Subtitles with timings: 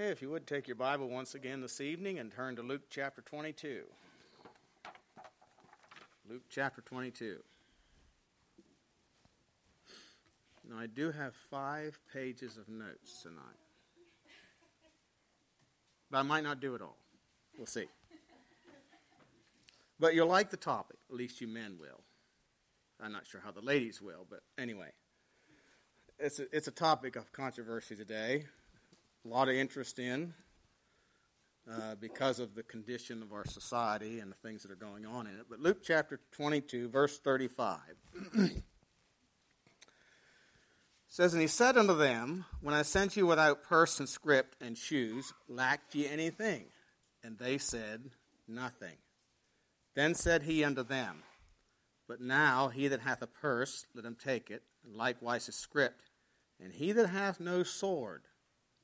[0.00, 2.84] Okay, if you would take your Bible once again this evening and turn to Luke
[2.88, 3.82] chapter 22.
[6.30, 7.36] Luke chapter 22.
[10.70, 13.36] Now, I do have five pages of notes tonight.
[16.10, 16.96] But I might not do it all.
[17.58, 17.84] We'll see.
[20.00, 20.96] But you'll like the topic.
[21.10, 22.00] At least you men will.
[22.98, 24.88] I'm not sure how the ladies will, but anyway.
[26.18, 28.46] It's a, it's a topic of controversy today
[29.24, 30.34] a lot of interest in
[31.70, 35.26] uh, because of the condition of our society and the things that are going on
[35.26, 35.46] in it.
[35.48, 37.78] But Luke chapter 22, verse 35
[41.08, 44.76] says, And he said unto them, When I sent you without purse and scrip and
[44.76, 46.64] shoes, lacked ye anything?
[47.22, 48.10] And they said,
[48.48, 48.96] Nothing.
[49.94, 51.22] Then said he unto them,
[52.08, 56.00] But now he that hath a purse, let him take it, and likewise a scrip,
[56.60, 58.22] and he that hath no sword,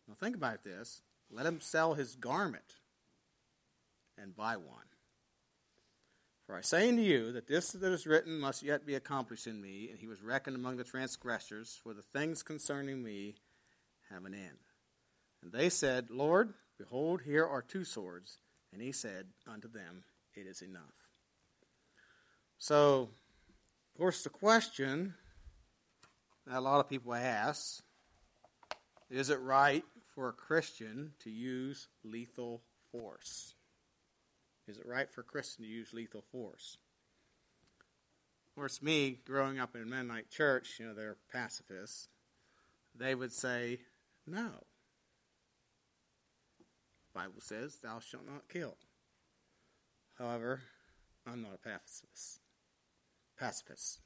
[0.09, 1.03] now think about this.
[1.30, 2.77] Let him sell his garment
[4.17, 4.89] and buy one.
[6.47, 9.61] For I say unto you that this that is written must yet be accomplished in
[9.61, 13.34] me, and he was reckoned among the transgressors, for the things concerning me
[14.11, 14.59] have an end.
[15.42, 18.39] And they said, Lord, behold, here are two swords.
[18.72, 20.83] And he said unto them, It is enough.
[22.59, 23.11] So,
[23.95, 25.15] of course, the question
[26.47, 27.83] that a lot of people ask
[29.11, 29.84] is it right
[30.19, 33.55] for a Christian to use lethal force?
[34.66, 36.77] Is it right for a Christian to use lethal force?
[38.48, 42.08] Of course, me growing up in Mennonite church, you know, they're pacifists.
[42.97, 43.78] They would say,
[44.27, 44.48] no.
[47.14, 48.75] The Bible says, thou shalt not kill.
[50.19, 50.62] However,
[51.28, 52.41] I'm not a pacifist.
[53.38, 54.00] Pacifist.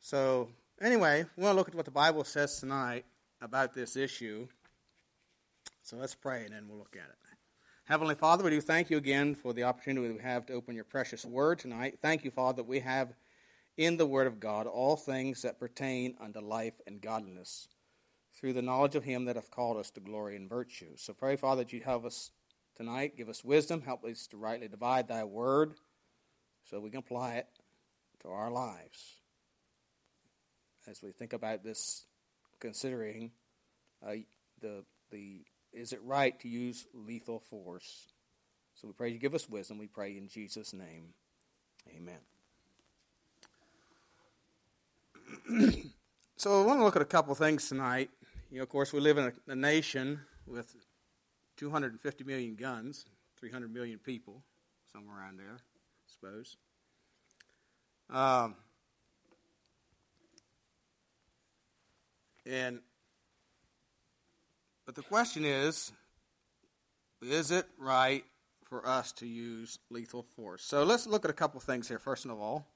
[0.00, 0.48] So,
[0.80, 3.04] anyway, we want to look at what the Bible says tonight
[3.42, 4.48] about this issue.
[5.90, 7.16] So let's pray and then we'll look at it.
[7.86, 10.84] Heavenly Father, we do thank you again for the opportunity we have to open your
[10.84, 11.98] precious word tonight.
[12.00, 13.16] Thank you, Father, that we have
[13.76, 17.66] in the Word of God all things that pertain unto life and godliness
[18.38, 20.92] through the knowledge of Him that hath called us to glory and virtue.
[20.94, 22.30] So pray, Father, that you help us
[22.76, 25.74] tonight, give us wisdom, help us to rightly divide thy word
[26.62, 27.48] so we can apply it
[28.22, 29.16] to our lives.
[30.88, 32.04] As we think about this,
[32.60, 33.32] considering
[34.06, 34.12] uh,
[34.60, 35.40] the, the
[35.72, 38.06] is it right to use lethal force?
[38.74, 39.78] So we pray you give us wisdom.
[39.78, 41.14] We pray in Jesus' name.
[41.96, 42.20] Amen.
[46.36, 48.10] so I want to look at a couple things tonight.
[48.50, 50.74] You know, of course, we live in a, a nation with
[51.56, 53.04] 250 million guns,
[53.38, 54.42] 300 million people,
[54.92, 56.56] somewhere around there, I suppose.
[58.08, 58.56] Um,
[62.46, 62.80] and
[64.90, 65.92] but the question is
[67.22, 68.24] is it right
[68.64, 70.64] for us to use lethal force?
[70.64, 72.66] So let's look at a couple things here, first of all.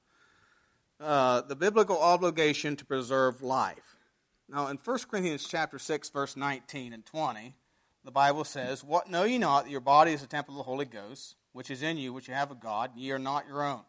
[0.97, 3.97] Uh, the biblical obligation to preserve life.
[4.47, 7.53] Now, in 1 Corinthians chapter 6, verse 19 and 20,
[8.05, 10.71] the Bible says, What know ye not that your body is a temple of the
[10.71, 13.45] Holy Ghost, which is in you, which you have of God, and ye are not
[13.45, 13.81] your own.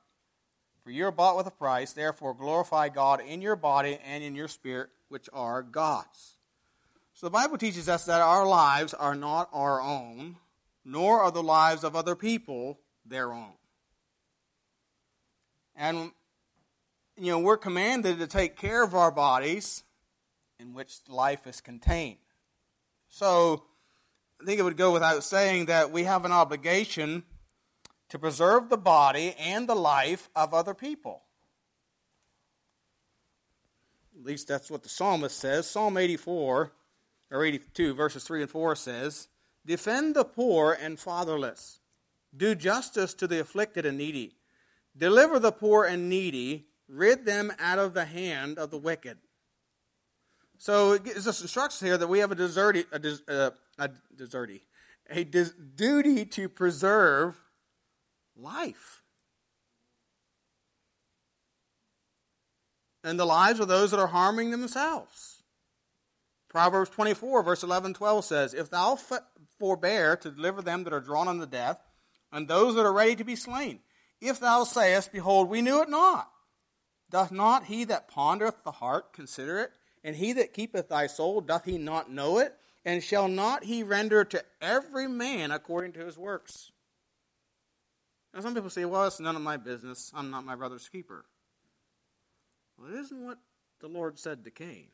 [0.82, 4.34] For ye are bought with a price, therefore glorify God in your body and in
[4.34, 6.35] your spirit, which are God's.
[7.16, 10.36] So the Bible teaches us that our lives are not our own,
[10.84, 13.54] nor are the lives of other people their own.
[15.74, 16.12] And,
[17.16, 19.82] you know, we're commanded to take care of our bodies
[20.60, 22.18] in which life is contained.
[23.08, 23.64] So,
[24.38, 27.22] I think it would go without saying that we have an obligation
[28.10, 31.22] to preserve the body and the life of other people.
[34.14, 35.66] At least that's what the psalmist says.
[35.66, 36.72] Psalm 84
[37.30, 39.28] or 82, verses 3 and 4 says,
[39.64, 41.80] Defend the poor and fatherless.
[42.36, 44.36] Do justice to the afflicted and needy.
[44.96, 46.66] Deliver the poor and needy.
[46.88, 49.18] Rid them out of the hand of the wicked.
[50.58, 53.90] So it gives us instructions here that we have a, deserty, a, des, uh, a,
[54.16, 54.60] deserty,
[55.10, 57.38] a des, duty to preserve
[58.36, 59.02] life.
[63.04, 65.35] And the lives of those that are harming themselves.
[66.56, 68.98] Proverbs 24, verse 11 12 says, If thou
[69.58, 71.78] forbear to deliver them that are drawn unto death,
[72.32, 73.80] and those that are ready to be slain,
[74.22, 76.30] if thou sayest, Behold, we knew it not,
[77.10, 79.72] doth not he that pondereth the heart consider it?
[80.02, 82.54] And he that keepeth thy soul, doth he not know it?
[82.86, 86.72] And shall not he render to every man according to his works?
[88.32, 90.10] Now, some people say, Well, it's none of my business.
[90.14, 91.26] I'm not my brother's keeper.
[92.78, 93.36] Well, it isn't what
[93.78, 94.86] the Lord said to Cain.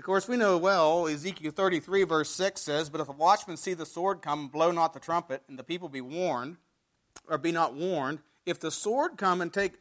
[0.00, 3.74] Of course, we know well, Ezekiel 33, verse 6 says, But if a watchman see
[3.74, 6.56] the sword come, blow not the trumpet, and the people be warned,
[7.28, 9.74] or be not warned, if the sword come and take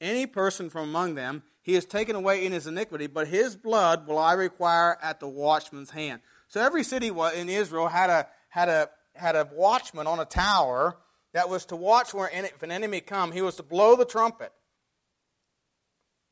[0.00, 4.08] any person from among them, he is taken away in his iniquity, but his blood
[4.08, 6.20] will I require at the watchman's hand.
[6.48, 10.96] So every city in Israel had a, had a, had a watchman on a tower
[11.32, 14.52] that was to watch where if an enemy come, he was to blow the trumpet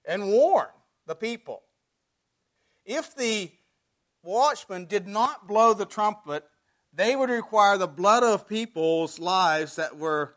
[0.04, 0.66] and warn
[1.06, 1.62] the people.
[2.88, 3.50] If the
[4.22, 6.42] watchman did not blow the trumpet,
[6.90, 10.34] they would require the blood of people's lives that were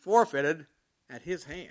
[0.00, 0.66] forfeited
[1.08, 1.70] at his hand.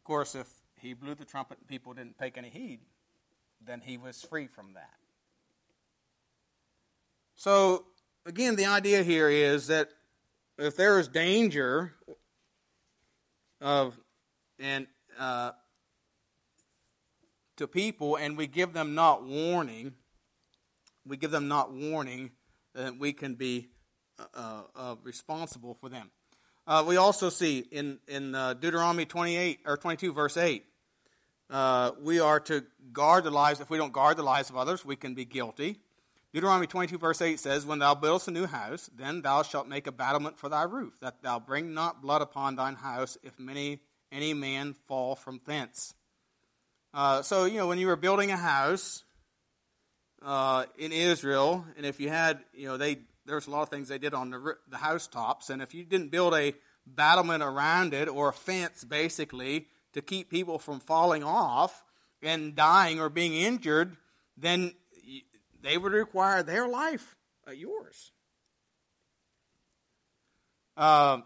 [0.00, 0.48] Of course, if
[0.80, 2.80] he blew the trumpet and people didn't take any heed,
[3.64, 4.96] then he was free from that.
[7.36, 7.84] So,
[8.26, 9.90] again, the idea here is that
[10.58, 11.94] if there is danger
[13.60, 13.96] of
[14.58, 14.86] and
[15.18, 15.52] uh,
[17.56, 19.94] to people and we give them not warning,
[21.06, 22.30] we give them not warning,
[22.74, 23.68] that we can be
[24.18, 26.10] uh, uh, uh responsible for them.
[26.66, 30.64] Uh, we also see in, in Deuteronomy 28 or 22, verse 8,
[32.00, 33.60] we are to guard the lives.
[33.60, 35.80] If we don't guard the lives of others, we can be guilty.
[36.34, 39.86] Deuteronomy 22, verse 8 says, When thou buildest a new house, then thou shalt make
[39.86, 43.78] a battlement for thy roof, that thou bring not blood upon thine house, if many
[44.14, 45.92] any man fall from thence.
[46.94, 49.02] Uh, so, you know, when you were building a house
[50.22, 53.88] uh, in Israel, and if you had, you know, they there's a lot of things
[53.88, 56.54] they did on the, the housetops, and if you didn't build a
[56.86, 61.84] battlement around it or a fence, basically, to keep people from falling off
[62.22, 63.96] and dying or being injured,
[64.36, 64.74] then
[65.62, 67.16] they would require their life,
[67.48, 68.12] uh, yours.
[70.76, 71.18] Uh,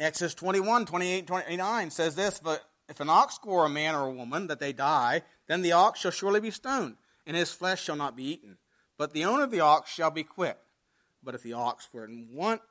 [0.00, 4.12] Exodus 21, 28, 29 says this, But if an ox gore a man or a
[4.12, 7.96] woman, that they die, then the ox shall surely be stoned, and his flesh shall
[7.96, 8.56] not be eaten.
[8.96, 10.58] But the owner of the ox shall be quit.
[11.22, 12.62] But if the ox were want,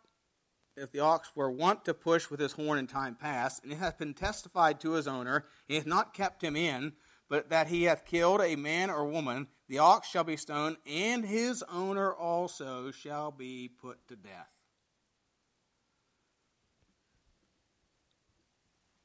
[0.76, 3.78] if the ox were wont to push with his horn in time past, and it
[3.78, 6.94] hath been testified to his owner, he hath not kept him in,
[7.30, 11.24] but that he hath killed a man or woman, the ox shall be stoned, and
[11.24, 14.50] his owner also shall be put to death.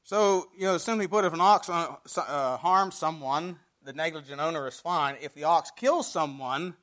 [0.05, 4.69] So, you know, simply put, if an ox uh, uh, harms someone, the negligent owner
[4.69, 5.17] is fine.
[5.23, 6.75] If the ox kills someone,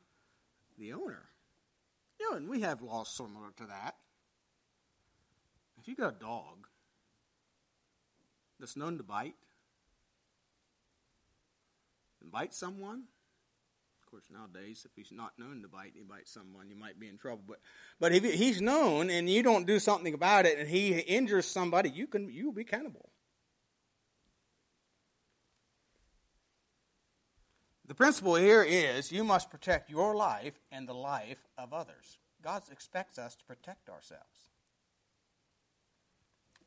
[0.79, 1.29] the owner.
[2.19, 3.95] You know, and we have laws similar to that.
[5.79, 6.67] If you got a dog
[8.59, 9.35] that's known to bite,
[12.21, 13.03] and bite someone,
[14.01, 16.99] of course, nowadays, if he's not known to bite, and he bites someone, you might
[16.99, 17.43] be in trouble.
[17.47, 17.59] But,
[17.99, 21.91] but if he's known and you don't do something about it, and he injures somebody,
[21.91, 23.10] you can you will be cannibal.
[27.91, 32.19] The principle here is you must protect your life and the life of others.
[32.41, 34.47] God expects us to protect ourselves.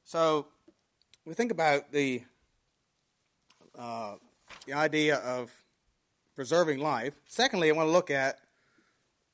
[0.05, 0.49] So
[1.25, 2.21] we think about the
[3.75, 4.17] uh,
[4.67, 5.51] the idea of
[6.37, 7.15] preserving life.
[7.25, 8.41] Secondly, I want to look at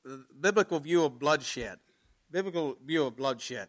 [0.05, 1.77] the biblical view of bloodshed.
[2.31, 3.67] Biblical view of bloodshed.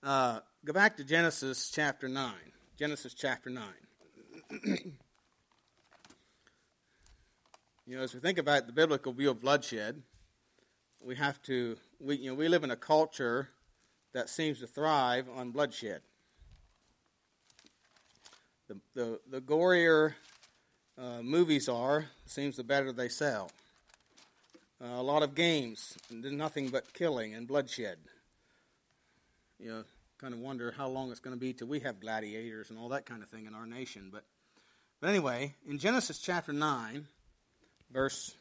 [0.00, 2.52] Uh, go back to Genesis chapter nine.
[2.78, 4.92] Genesis chapter nine.
[7.84, 10.02] You know, as we think about the biblical view of bloodshed,
[11.00, 13.48] we have to, we, you know, we live in a culture
[14.14, 16.00] that seems to thrive on bloodshed.
[18.68, 20.14] The, the, the gorier
[20.96, 23.50] uh, movies are, seems the better they sell.
[24.80, 27.98] Uh, a lot of games, nothing but killing and bloodshed.
[29.58, 29.84] You know,
[30.18, 32.90] kind of wonder how long it's going to be till we have gladiators and all
[32.90, 34.10] that kind of thing in our nation.
[34.12, 34.22] But,
[35.00, 37.06] but anyway, in Genesis chapter 9,
[37.92, 38.34] verse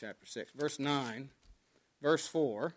[0.00, 1.28] chapter 6, verse 9,
[2.02, 2.74] verse 4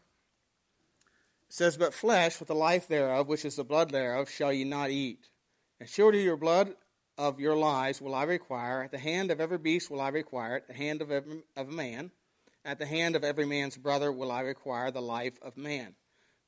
[1.50, 4.90] says, But flesh with the life thereof, which is the blood thereof, shall ye not
[4.90, 5.30] eat.
[5.80, 6.74] And surely your blood
[7.18, 8.84] of your lives will I require.
[8.84, 10.56] At the hand of every beast will I require.
[10.56, 12.12] At the hand of, every, of man.
[12.66, 15.96] At the hand of every man's brother will I require the life of man.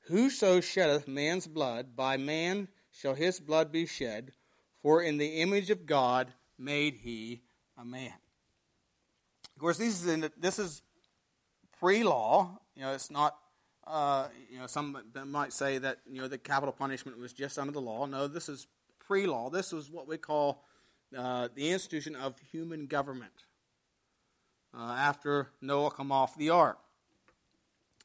[0.07, 4.31] Whoso sheddeth man's blood, by man shall his blood be shed.
[4.81, 7.41] For in the image of God made he
[7.77, 8.13] a man.
[9.55, 10.81] Of course, this is, this is
[11.79, 12.59] pre-law.
[12.75, 13.37] You know, it's not.
[13.87, 14.97] Uh, you know, some
[15.27, 18.07] might say that you know the capital punishment was just under the law.
[18.07, 18.65] No, this is
[19.05, 19.51] pre-law.
[19.51, 20.63] This is what we call
[21.15, 23.45] uh, the institution of human government.
[24.75, 26.79] Uh, after Noah come off the ark,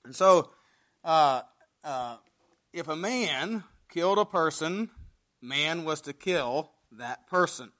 [0.04, 0.50] and so
[1.02, 1.40] uh,
[1.82, 2.16] uh,
[2.74, 4.90] if a man killed a person,
[5.40, 7.72] man was to kill that person.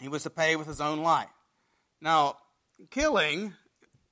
[0.00, 1.28] He was to pay with his own life.
[2.00, 2.38] Now,
[2.90, 3.54] killing,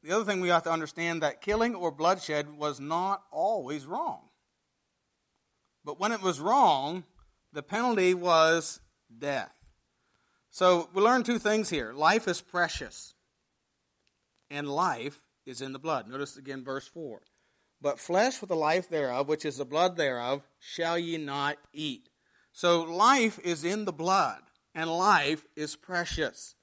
[0.03, 4.29] the other thing we have to understand that killing or bloodshed was not always wrong.
[5.85, 7.05] But when it was wrong,
[7.53, 8.81] the penalty was
[9.19, 9.53] death.
[10.51, 13.15] So we learn two things here life is precious,
[14.51, 16.09] and life is in the blood.
[16.09, 17.23] Notice again verse 4.
[17.81, 22.11] But flesh with the life thereof, which is the blood thereof, shall ye not eat.
[22.53, 24.43] So life is in the blood,
[24.75, 26.55] and life is precious.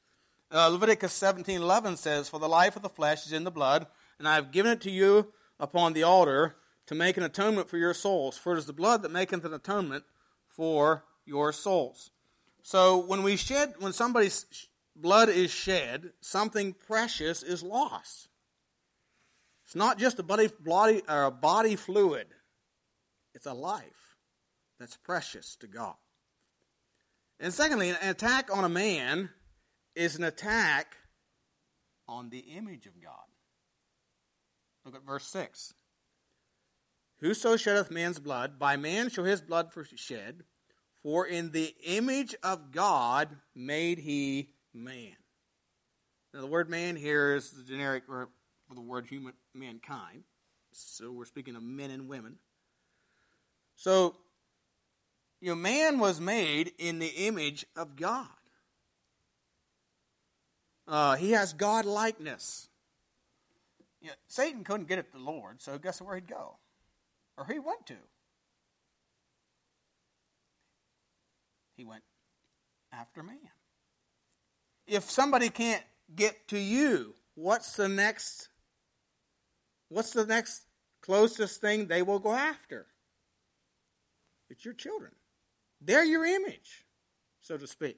[0.52, 3.88] Uh, Leviticus 17:11 says, "For the life of the flesh is in the blood,
[4.18, 7.78] and I have given it to you upon the altar to make an atonement for
[7.78, 8.38] your souls.
[8.38, 10.06] For it is the blood that maketh an atonement
[10.48, 12.12] for your souls."
[12.64, 14.46] So when we shed, when somebody's
[14.96, 18.30] blood is shed, something precious is lost.
[19.66, 22.34] It's not just a body, body, or a body fluid,
[23.34, 24.16] it's a life
[24.80, 25.96] that's precious to God.
[27.40, 29.30] And secondly, an attack on a man
[29.96, 30.96] is an attack
[32.08, 33.14] on the image of God.
[34.86, 35.74] Look at verse 6.
[37.20, 40.44] Whoso sheddeth man's blood, by man shall his blood shed,
[41.02, 45.16] for in the image of God made he man.
[46.34, 48.30] Now, the word man here is the generic for
[48.76, 50.24] the word human mankind.
[50.72, 52.38] So we're speaking of men and women.
[53.76, 54.16] So,
[55.40, 58.28] you know, man was made in the image of God.
[60.88, 62.70] Uh, he has God likeness.
[64.02, 66.58] You know, Satan couldn't get at the Lord, so guess where he'd go?
[67.38, 67.96] Or he went to?
[71.76, 72.04] He went
[72.92, 73.38] after man.
[74.88, 75.84] If somebody can't
[76.16, 78.50] get to you, what's the next
[79.90, 80.64] what's the next
[81.02, 82.88] closest thing they will go after?
[84.50, 85.12] It's your children.
[85.82, 86.86] They're your image,
[87.42, 87.98] so to speak.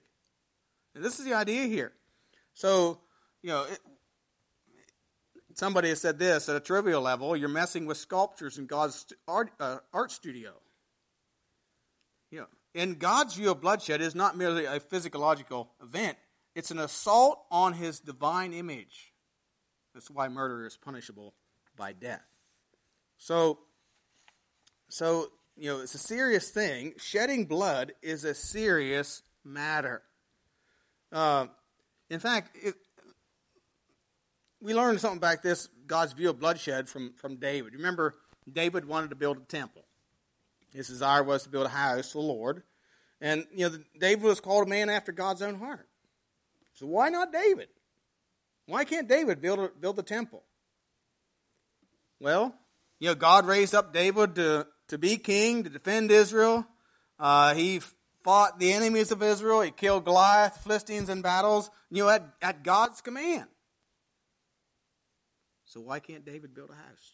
[0.95, 1.93] And this is the idea here.
[2.53, 2.99] So,
[3.41, 3.79] you know, it,
[5.53, 9.51] somebody has said this at a trivial level you're messing with sculptures in God's art,
[9.59, 10.53] uh, art studio.
[12.31, 16.17] You know, in God's view of bloodshed is not merely a physiological event,
[16.55, 19.13] it's an assault on his divine image.
[19.93, 21.33] That's why murder is punishable
[21.75, 22.25] by death.
[23.17, 23.59] So,
[24.89, 26.93] so you know, it's a serious thing.
[26.97, 30.01] Shedding blood is a serious matter.
[31.11, 31.47] Uh,
[32.09, 32.75] in fact, it,
[34.61, 37.73] we learned something back this God's view of bloodshed from, from David.
[37.73, 38.15] Remember,
[38.51, 39.83] David wanted to build a temple.
[40.73, 42.63] His desire was to build a house for the Lord.
[43.19, 45.87] And, you know, David was called a man after God's own heart.
[46.73, 47.67] So why not David?
[48.65, 50.43] Why can't David build, a, build the temple?
[52.19, 52.55] Well,
[52.99, 56.67] you know, God raised up David to, to be king, to defend Israel.
[57.17, 57.81] Uh, he
[58.23, 59.61] fought the enemies of Israel.
[59.61, 63.47] He killed Goliath, Philistines in battles, you know, at, at God's command.
[65.65, 67.13] So why can't David build a house?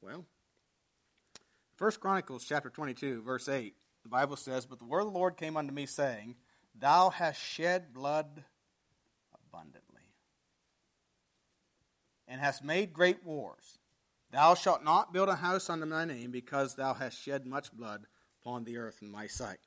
[0.00, 0.24] Well,
[1.76, 5.36] First Chronicles chapter 22, verse 8, the Bible says, But the word of the Lord
[5.36, 6.36] came unto me, saying,
[6.78, 8.44] Thou hast shed blood
[9.34, 10.02] abundantly,
[12.28, 13.79] and hast made great wars.
[14.32, 18.06] Thou shalt not build a house unto my name, because thou hast shed much blood
[18.40, 19.58] upon the earth in my sight.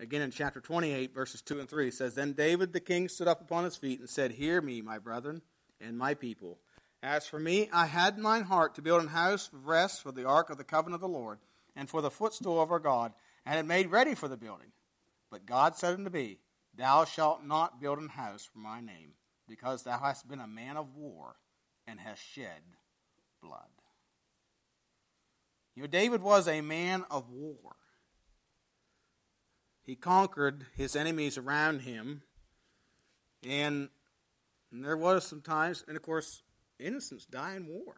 [0.00, 3.40] Again in chapter 28, verses 2 and 3, says, Then David the king stood up
[3.40, 5.42] upon his feet and said, Hear me, my brethren,
[5.80, 6.58] and my people.
[7.02, 10.10] As for me, I had in mine heart to build an house of rest for
[10.10, 11.38] the ark of the covenant of the Lord,
[11.76, 13.12] and for the footstool of our God,
[13.46, 14.72] and had made ready for the building.
[15.30, 16.38] But God said unto me,
[16.76, 19.12] Thou shalt not build an house for my name,
[19.48, 21.36] because thou hast been a man of war,
[21.86, 22.62] and hast shed
[23.40, 23.77] blood.
[25.78, 27.76] You know, David was a man of war.
[29.84, 32.22] He conquered his enemies around him,
[33.44, 33.88] and,
[34.72, 36.42] and there was some times, and of course,
[36.80, 37.94] innocents die in war.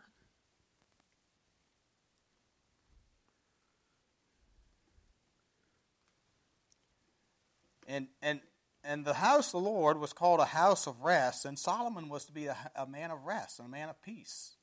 [7.86, 8.40] And, and,
[8.84, 12.26] and the house of the Lord was called a house of rest, and Solomon was
[12.26, 14.56] to be a, a man of rest, and a man of peace.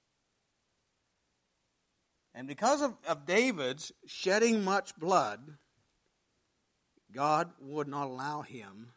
[2.38, 5.58] And because of, of David's shedding much blood,
[7.12, 8.90] God would not allow him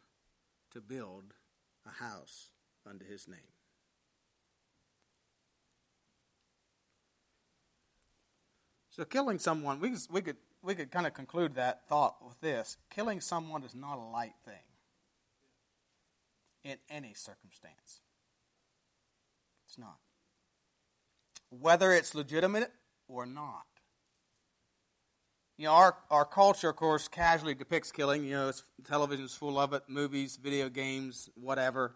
[0.73, 1.23] to build
[1.87, 2.51] a house
[2.87, 3.39] unto his name.
[8.91, 12.77] So killing someone, we, we could we could kind of conclude that thought with this:
[12.91, 14.53] killing someone is not a light thing
[16.63, 18.01] in any circumstance.
[19.65, 19.97] It's not.
[21.49, 22.71] Whether it's legitimate
[23.11, 23.65] or not.
[25.57, 28.23] you know, our, our culture, of course, casually depicts killing.
[28.23, 28.51] You know,
[28.83, 31.95] television's full of it, movies, video games, whatever.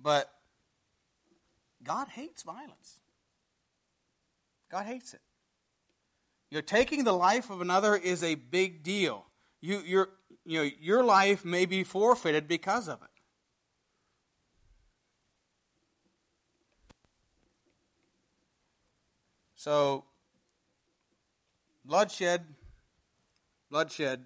[0.00, 0.30] But
[1.82, 3.00] God hates violence.
[4.70, 5.20] God hates it.
[6.50, 9.26] You know, taking the life of another is a big deal.
[9.60, 10.10] You, your,
[10.46, 13.08] you know, your life may be forfeited because of it.
[19.56, 20.04] So,
[21.88, 22.44] bloodshed,
[23.70, 24.22] bloodshed,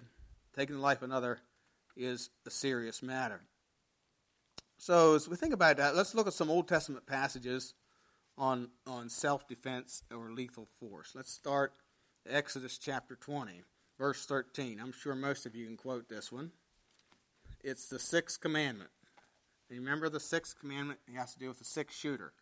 [0.53, 1.39] taking the life of another,
[1.95, 3.39] is a serious matter.
[4.77, 7.73] So, as we think about that, let's look at some Old Testament passages
[8.37, 11.13] on, on self defense or lethal force.
[11.15, 11.71] Let's start
[12.29, 13.61] Exodus chapter 20,
[13.97, 14.79] verse 13.
[14.81, 16.51] I'm sure most of you can quote this one.
[17.63, 18.89] It's the sixth commandment.
[19.69, 20.99] And remember the sixth commandment?
[21.07, 22.33] It has to do with the six shooter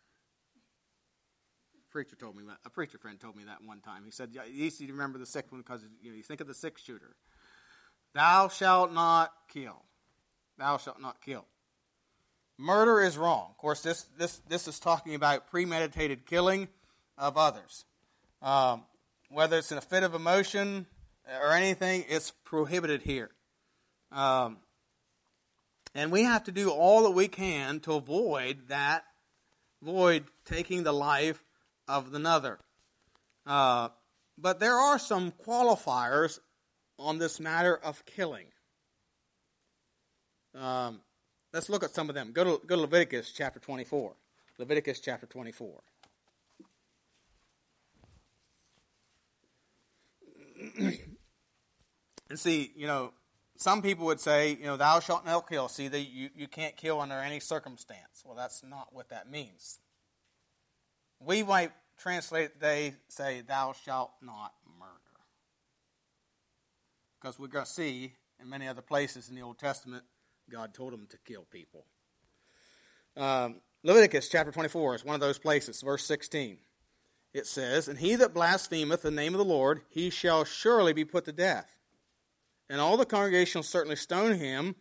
[1.92, 2.58] preacher told me that.
[2.64, 4.04] A preacher friend told me that one time.
[4.04, 6.54] He said, easy to remember the sixth one because you, know, you think of the
[6.54, 7.14] six shooter.
[8.14, 9.82] Thou shalt not kill.
[10.58, 11.44] Thou shalt not kill.
[12.58, 13.48] Murder is wrong.
[13.50, 16.68] Of course, this, this, this is talking about premeditated killing
[17.16, 17.84] of others.
[18.40, 18.84] Um,
[19.30, 20.86] whether it's in a fit of emotion
[21.40, 23.30] or anything, it's prohibited here.
[24.10, 24.58] Um,
[25.94, 29.04] and we have to do all that we can to avoid that,
[29.82, 31.42] avoid taking the life
[31.92, 32.58] of another.
[33.46, 33.90] Uh,
[34.38, 36.38] but there are some qualifiers
[36.98, 38.46] on this matter of killing.
[40.54, 41.00] Um,
[41.52, 42.32] let's look at some of them.
[42.32, 44.14] Go to, go to Leviticus chapter 24.
[44.58, 45.82] Leviticus chapter 24.
[50.78, 50.98] and
[52.36, 53.12] see, you know,
[53.56, 55.68] some people would say, you know, thou shalt not kill.
[55.68, 58.22] See, that you, you can't kill under any circumstance.
[58.24, 59.80] Well, that's not what that means.
[61.20, 61.72] We might
[62.02, 64.92] translate they say, Thou shalt not murder.
[67.20, 70.02] Because we're going to see in many other places in the Old Testament,
[70.50, 71.86] God told them to kill people.
[73.16, 76.58] Um, Leviticus chapter 24 is one of those places, verse 16.
[77.32, 81.04] It says, And he that blasphemeth the name of the Lord, he shall surely be
[81.04, 81.70] put to death.
[82.68, 84.74] And all the congregation will certainly stone him,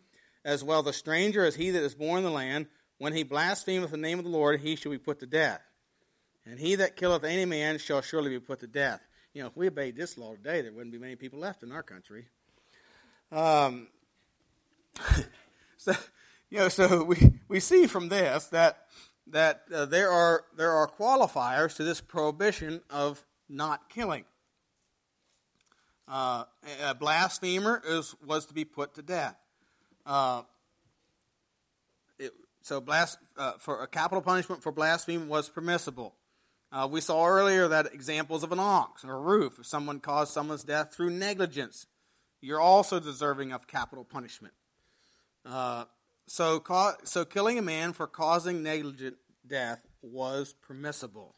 [0.44, 2.68] as well the stranger as he that is born in the land.
[2.98, 5.62] When he blasphemeth the name of the Lord, he shall be put to death.
[6.46, 9.02] And he that killeth any man shall surely be put to death.
[9.34, 11.72] You know, if we obeyed this law today, there wouldn't be many people left in
[11.72, 12.28] our country.
[13.32, 13.88] Um,
[15.78, 15.94] so,
[16.50, 18.88] you know, so we, we see from this that
[19.28, 24.26] that uh, there are there are qualifiers to this prohibition of not killing.
[26.08, 26.44] Uh,
[26.84, 29.38] a blasphemer is was to be put to death.
[30.06, 30.42] Uh,
[32.20, 36.16] it, so, blas, uh, for a capital punishment for blasphemy was permissible.
[36.72, 40.34] Uh, we saw earlier that examples of an ox or a roof, if someone caused
[40.34, 41.86] someone's death through negligence,
[42.40, 44.54] you're also deserving of capital punishment.
[45.46, 45.86] Uh,
[46.28, 46.64] so,
[47.04, 51.36] so killing a man for causing negligent death was permissible.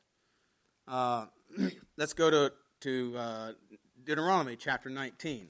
[0.88, 1.26] Uh,
[1.98, 3.52] let's go to, to uh,
[4.04, 5.48] Deuteronomy chapter 19.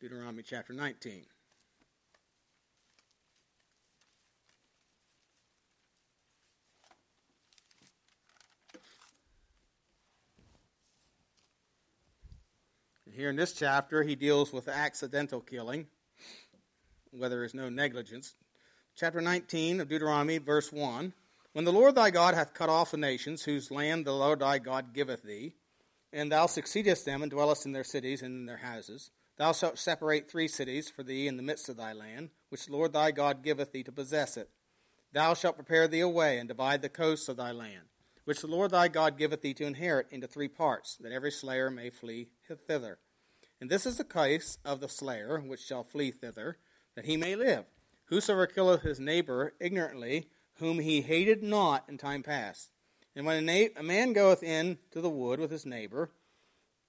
[0.00, 1.24] Deuteronomy chapter 19.
[13.18, 15.88] Here in this chapter, he deals with accidental killing,
[17.10, 18.36] where there is no negligence.
[18.94, 21.12] Chapter 19 of Deuteronomy, verse 1
[21.52, 24.60] When the Lord thy God hath cut off the nations, whose land the Lord thy
[24.60, 25.54] God giveth thee,
[26.12, 29.80] and thou succeedest them and dwellest in their cities and in their houses, thou shalt
[29.80, 33.10] separate three cities for thee in the midst of thy land, which the Lord thy
[33.10, 34.48] God giveth thee to possess it.
[35.12, 37.88] Thou shalt prepare thee a way and divide the coasts of thy land,
[38.26, 41.68] which the Lord thy God giveth thee to inherit into three parts, that every slayer
[41.68, 42.28] may flee
[42.68, 43.00] thither.
[43.60, 46.58] And this is the case of the slayer, which shall flee thither,
[46.94, 47.64] that he may live.
[48.06, 52.70] Whosoever killeth his neighbor ignorantly, whom he hated not in time past.
[53.16, 56.10] And when a, na- a man goeth in to the wood with his neighbor,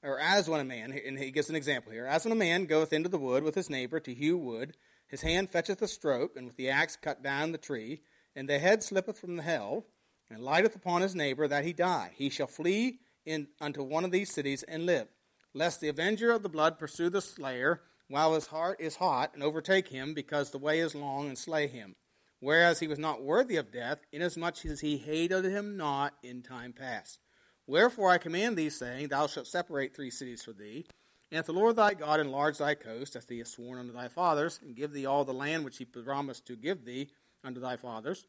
[0.03, 2.65] or as when a man, and he gives an example here, as when a man
[2.65, 4.77] goeth into the wood with his neighbor to hew wood,
[5.07, 8.01] his hand fetcheth a stroke, and with the axe cut down the tree,
[8.35, 9.85] and the head slippeth from the helve,
[10.29, 12.11] and lighteth upon his neighbor that he die.
[12.15, 15.07] He shall flee in, unto one of these cities and live
[15.53, 19.43] lest the avenger of the blood pursue the slayer while his heart is hot and
[19.43, 21.95] overtake him, because the way is long, and slay him.
[22.39, 26.73] Whereas he was not worthy of death, inasmuch as he hated him not in time
[26.73, 27.19] past.
[27.67, 30.85] Wherefore I command thee, saying, Thou shalt separate three cities for thee.
[31.31, 34.07] And if the Lord thy God enlarge thy coast, as he has sworn unto thy
[34.07, 37.09] fathers, and give thee all the land which he promised to give thee
[37.43, 38.25] unto thy fathers,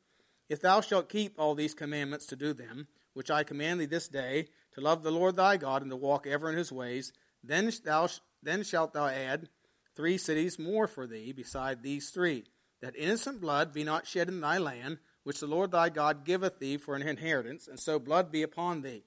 [0.50, 4.08] if thou shalt keep all these commandments to do them, which I command thee this
[4.08, 7.72] day, to love the Lord thy God and to walk ever in his ways, then
[7.84, 8.08] thou
[8.42, 9.48] then shalt thou add
[9.96, 12.44] three cities more for thee beside these three,
[12.80, 16.58] that innocent blood be not shed in thy land, which the Lord thy God giveth
[16.58, 19.04] thee for an inheritance, and so blood be upon thee.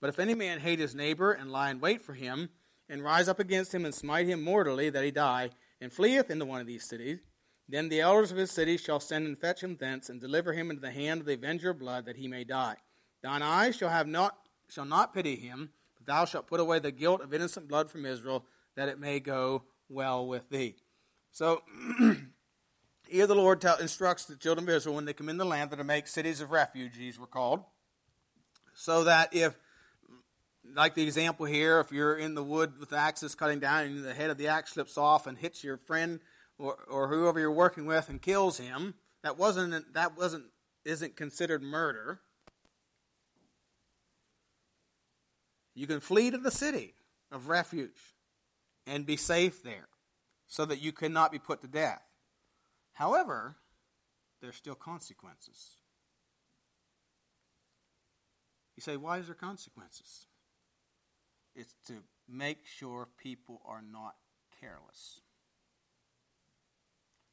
[0.00, 2.50] But if any man hate his neighbor, and lie in wait for him,
[2.88, 5.50] and rise up against him, and smite him mortally, that he die,
[5.80, 7.20] and fleeth into one of these cities,
[7.66, 10.68] then the elders of his city shall send and fetch him thence, and deliver him
[10.68, 12.76] into the hand of the avenger of blood, that he may die.
[13.22, 14.43] Thine eyes shall have not
[14.74, 18.04] shall not pity him, but thou shalt put away the guilt of innocent blood from
[18.04, 18.44] Israel,
[18.76, 20.76] that it may go well with thee.
[21.30, 21.62] So
[23.08, 25.70] here the Lord tell, instructs the children of Israel when they come in the land
[25.70, 27.62] that to make cities of refugees were called,
[28.74, 29.56] so that if
[30.74, 34.04] like the example here, if you're in the wood with the axes cutting down and
[34.04, 36.20] the head of the axe slips off and hits your friend
[36.58, 40.46] or, or whoever you're working with and kills him, that wasn't that wasn't
[40.84, 42.20] isn't considered murder.
[45.74, 46.94] You can flee to the city
[47.32, 48.14] of refuge
[48.86, 49.88] and be safe there
[50.46, 52.02] so that you cannot be put to death.
[52.92, 53.56] However,
[54.40, 55.78] there's still consequences.
[58.76, 60.26] You say, why is there consequences?
[61.54, 61.94] It's to
[62.28, 64.14] make sure people are not
[64.60, 65.20] careless.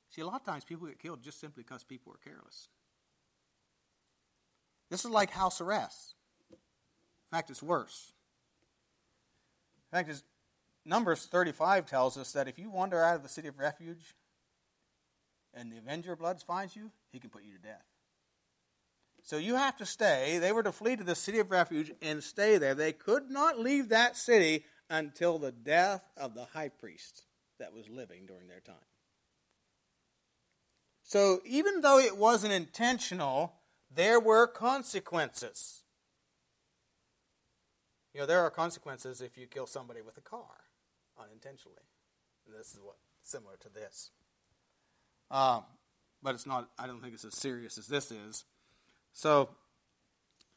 [0.09, 2.67] See, a lot of times people get killed just simply because people are careless.
[4.89, 6.15] This is like house arrest.
[6.51, 8.11] In fact, it's worse.
[9.91, 10.23] In fact, it's,
[10.85, 14.15] Numbers 35 tells us that if you wander out of the city of refuge
[15.53, 17.85] and the avenger of blood finds you, he can put you to death.
[19.23, 20.39] So you have to stay.
[20.39, 22.73] They were to flee to the city of refuge and stay there.
[22.73, 27.23] They could not leave that city until the death of the high priest
[27.59, 28.75] that was living during their time.
[31.03, 33.53] So even though it wasn't intentional,
[33.93, 35.80] there were consequences.
[38.13, 40.65] You know, there are consequences if you kill somebody with a car
[41.21, 41.77] unintentionally.
[42.45, 44.11] And this is what similar to this.
[45.29, 45.63] Um,
[46.21, 46.69] but it's not.
[46.77, 48.43] I don't think it's as serious as this is.
[49.13, 49.49] So,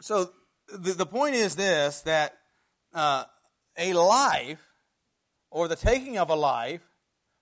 [0.00, 0.30] so
[0.68, 2.36] the, the point is this: that
[2.92, 3.24] uh,
[3.78, 4.64] a life,
[5.50, 6.82] or the taking of a life,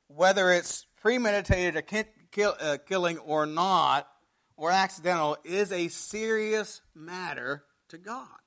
[0.08, 4.08] whether it's premeditated a kill, uh, killing or not,
[4.56, 8.41] or accidental, is a serious matter to God.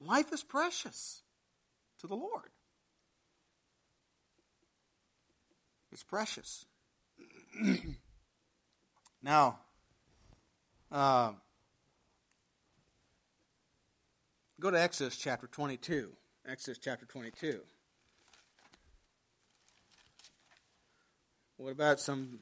[0.00, 1.22] Life is precious
[2.00, 2.50] to the Lord.
[5.92, 6.66] It's precious.
[9.22, 9.58] now,
[10.92, 11.32] uh,
[14.60, 16.12] go to Exodus chapter 22.
[16.46, 17.60] Exodus chapter 22.
[21.56, 22.40] What about some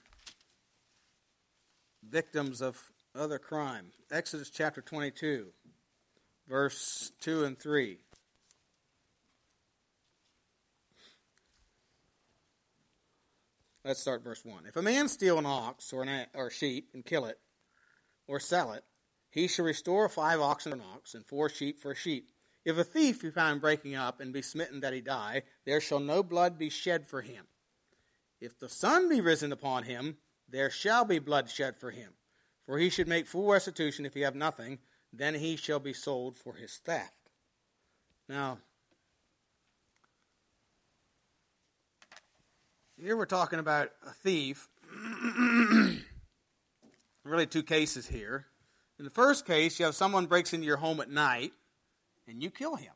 [2.10, 3.92] victims of other crime?
[4.10, 5.46] Exodus chapter 22,
[6.48, 7.98] verse 2 and 3.
[13.84, 14.64] Let's start verse 1.
[14.66, 17.38] If a man steal an ox or, an, or sheep and kill it,
[18.26, 18.82] or sell it,
[19.30, 22.30] he shall restore five oxen for an ox, and four sheep for a sheep.
[22.64, 26.00] If a thief be found breaking up and be smitten that he die, there shall
[26.00, 27.44] no blood be shed for him.
[28.40, 30.16] If the sun be risen upon him,
[30.48, 32.12] there shall be blood shed for him.
[32.64, 34.78] For he should make full restitution if he have nothing,
[35.18, 37.30] then he shall be sold for his theft.
[38.28, 38.58] Now,
[43.04, 44.68] Here we're talking about a thief.
[47.24, 48.46] really, two cases here.
[48.98, 51.52] In the first case, you have someone breaks into your home at night
[52.28, 52.92] and you kill him.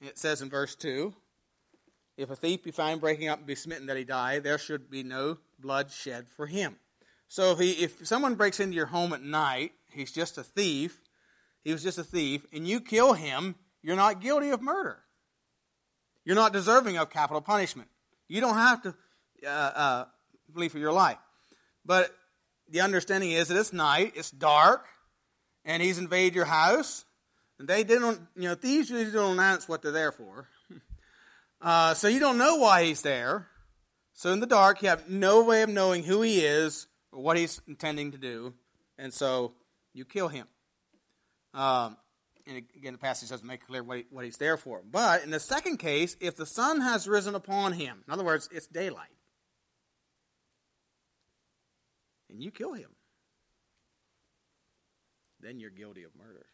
[0.00, 1.14] It says in verse 2
[2.18, 4.90] If a thief be found breaking up and be smitten that he die, there should
[4.90, 6.76] be no blood shed for him.
[7.28, 11.00] So if, he, if someone breaks into your home at night, he's just a thief,
[11.64, 14.98] he was just a thief, and you kill him, you're not guilty of murder.
[16.24, 17.88] You're not deserving of capital punishment.
[18.28, 18.94] You don't have to
[19.44, 20.04] uh, uh,
[20.52, 21.18] flee for your life.
[21.84, 22.10] But
[22.68, 24.86] the understanding is that it's night, it's dark,
[25.64, 27.04] and he's invaded your house.
[27.58, 30.48] And they didn't, you know, thieves usually don't announce what they're there for.
[31.58, 33.48] Uh, so you don't know why he's there.
[34.12, 37.60] So in the dark, you have no way of knowing who he is what he's
[37.66, 38.54] intending to do.
[38.98, 39.54] And so
[39.92, 40.46] you kill him.
[41.54, 41.96] Um,
[42.46, 44.82] and again, the passage doesn't make clear what, he, what he's there for.
[44.88, 48.48] But in the second case, if the sun has risen upon him, in other words,
[48.52, 49.08] it's daylight,
[52.30, 52.90] and you kill him,
[55.40, 56.46] then you're guilty of murder.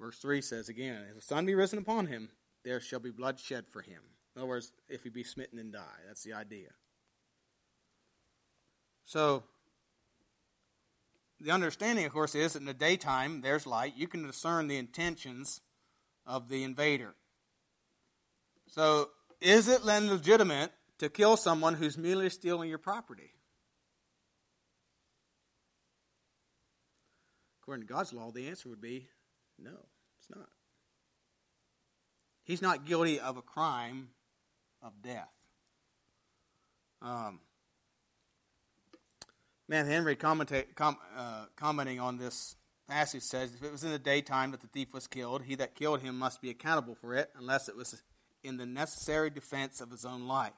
[0.00, 2.30] Verse 3 says again, If the sun be risen upon him,
[2.64, 4.00] there shall be blood shed for him.
[4.34, 5.98] In other words, if he be smitten and die.
[6.06, 6.68] That's the idea.
[9.04, 9.42] So,
[11.40, 13.94] the understanding, of course, is that in the daytime there's light.
[13.96, 15.60] You can discern the intentions
[16.26, 17.14] of the invader.
[18.68, 19.08] So,
[19.40, 23.32] is it then legitimate to kill someone who's merely stealing your property?
[27.62, 29.08] According to God's law, the answer would be
[29.58, 29.70] no,
[30.18, 30.48] it's not.
[32.44, 34.08] He's not guilty of a crime
[34.82, 35.30] of death.
[37.02, 37.40] Um,
[39.68, 40.40] Matthew Henry com,
[41.16, 42.56] uh, commenting on this
[42.88, 45.74] passage says, If it was in the daytime that the thief was killed, he that
[45.74, 48.02] killed him must be accountable for it, unless it was
[48.42, 50.52] in the necessary defense of his own life.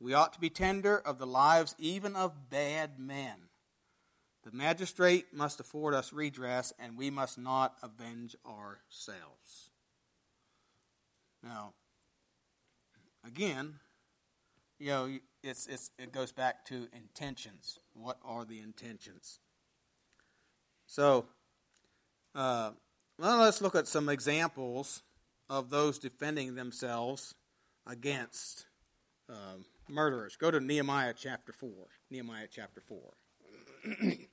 [0.00, 3.48] We ought to be tender of the lives even of bad men.
[4.44, 9.70] The magistrate must afford us redress, and we must not avenge ourselves.
[11.42, 11.74] Now,
[13.28, 13.74] again,
[14.78, 15.08] you know,
[15.42, 17.78] it's, it's, it goes back to intentions.
[17.94, 19.38] What are the intentions?
[20.86, 21.26] So,
[22.34, 22.70] uh,
[23.18, 25.02] well, let's look at some examples
[25.48, 27.34] of those defending themselves
[27.86, 28.66] against
[29.28, 30.36] um, murderers.
[30.36, 31.70] Go to Nehemiah chapter 4.
[32.10, 32.98] Nehemiah chapter 4.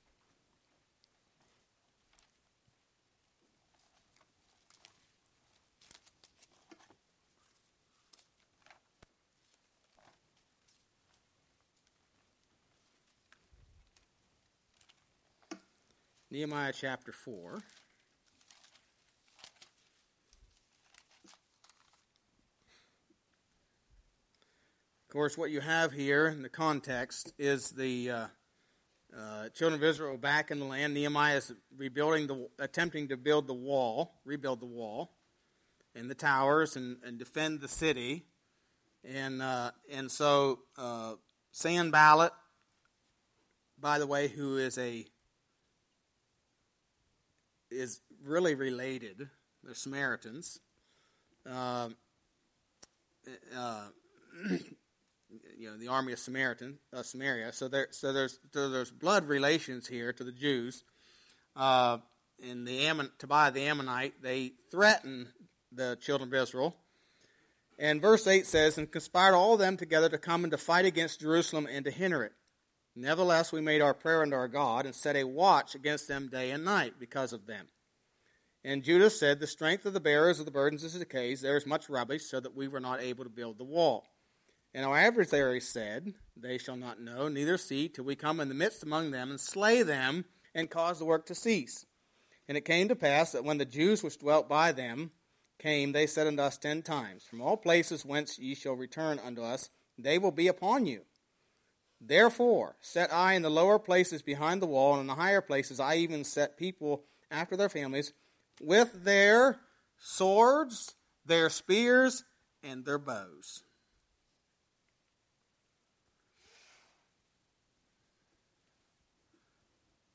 [16.36, 17.54] Nehemiah chapter 4.
[17.54, 17.62] Of
[25.10, 28.28] course, what you have here in the context is the uh,
[29.17, 30.93] uh, children of Israel back in the land.
[30.93, 35.13] Nehemiah is rebuilding the, attempting to build the wall, rebuild the wall,
[35.95, 38.26] and the towers, and, and defend the city.
[39.06, 41.13] And uh, and so uh,
[41.54, 42.34] Sanballat,
[43.80, 45.06] by the way, who is a
[47.75, 49.29] is really related.
[49.63, 50.59] They're Samaritans.
[51.49, 51.89] Uh,
[53.55, 53.88] uh,
[55.57, 57.53] you know, the army of Samaritan, uh, Samaria.
[57.53, 60.83] So there, so there's so there's blood relations here to the Jews.
[61.55, 61.99] Uh,
[62.43, 65.29] and the Ammon, Tobiah the Ammonite, they threaten
[65.71, 66.75] the children of Israel.
[67.77, 70.85] And verse 8 says, And conspired all of them together to come and to fight
[70.85, 72.33] against Jerusalem and to hinder it.
[72.95, 76.51] Nevertheless, we made our prayer unto our God and set a watch against them day
[76.51, 77.67] and night because of them.
[78.63, 81.39] And Judah said, The strength of the bearers of the burdens is decayed.
[81.39, 84.08] There is much rubbish, so that we were not able to build the wall.
[84.73, 88.55] And our adversaries said, They shall not know, neither see, till we come in the
[88.55, 91.86] midst among them and slay them and cause the work to cease.
[92.47, 95.12] And it came to pass that when the Jews which dwelt by them
[95.60, 99.43] came, they said unto us ten times, From all places whence ye shall return unto
[99.43, 101.01] us, they will be upon you.
[101.99, 105.79] Therefore, set I in the lower places behind the wall, and in the higher places
[105.79, 108.13] I even set people after their families,
[108.62, 109.60] with their
[109.97, 112.23] swords, their spears,
[112.63, 113.63] and their bows.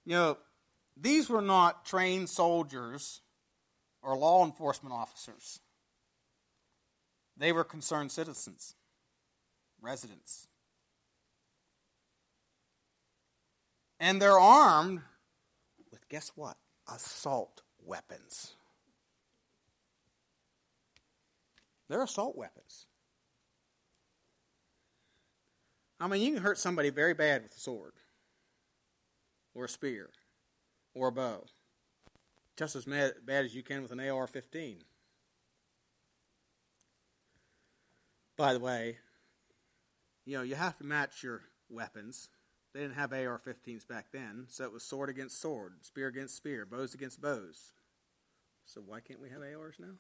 [0.05, 0.39] You know,
[0.97, 3.21] these were not trained soldiers
[4.03, 5.61] or law enforcement officers.
[7.37, 8.75] They were concerned citizens,
[9.81, 10.47] residents.
[14.01, 15.03] And they're armed
[15.93, 16.57] with, guess what?
[16.93, 18.55] Assault weapons.
[21.89, 22.87] They're assault weapons.
[26.01, 27.93] I mean, you can hurt somebody very bad with a sword,
[29.55, 30.09] or a spear,
[30.95, 31.45] or a bow,
[32.57, 34.79] just as bad as you can with an AR 15.
[38.39, 38.97] By the way,
[40.25, 42.31] you know, you have to match your weapons
[42.73, 46.37] they didn't have AR 15s back then, so it was sword against sword, spear against
[46.37, 47.73] spear, bows against bows.
[48.65, 49.95] So why can't we have ARs now?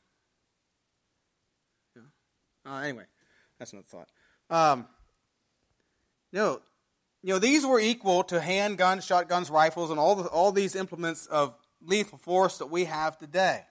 [1.96, 2.70] Yeah.
[2.72, 3.04] Uh, anyway,
[3.58, 4.08] that's another thought.
[4.48, 4.86] Um,
[6.32, 6.60] no,
[7.22, 11.26] you know, these were equal to handguns, shotguns, rifles, and all, the, all these implements
[11.26, 13.64] of lethal force that we have today.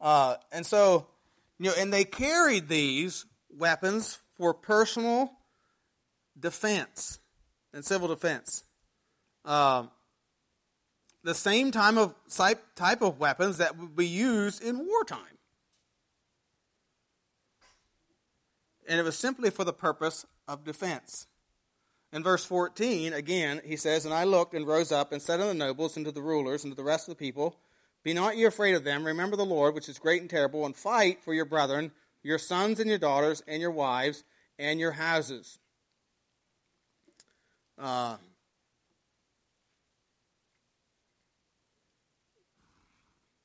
[0.00, 1.06] Uh, and so,
[1.58, 5.30] you know, and they carried these weapons for personal
[6.38, 7.18] defense
[7.72, 8.64] and civil defense.
[9.44, 9.90] Um,
[11.24, 12.14] the same type of,
[12.74, 15.38] type of weapons that would be used in wartime.
[18.88, 21.26] And it was simply for the purpose of defense.
[22.12, 25.48] In verse 14, again, he says, And I looked and rose up and said unto
[25.48, 27.56] the nobles and to the rulers and to the rest of the people,
[28.02, 29.04] Be not ye afraid of them.
[29.04, 32.80] Remember the Lord, which is great and terrible, and fight for your brethren, your sons
[32.80, 34.24] and your daughters, and your wives,
[34.58, 35.58] and your houses.
[37.78, 38.16] Uh,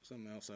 [0.01, 0.55] something else I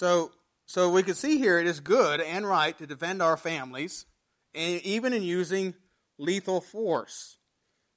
[0.00, 0.30] So,
[0.64, 4.06] so we can see here it is good and right to defend our families,
[4.54, 5.74] and even in using
[6.16, 7.36] lethal force.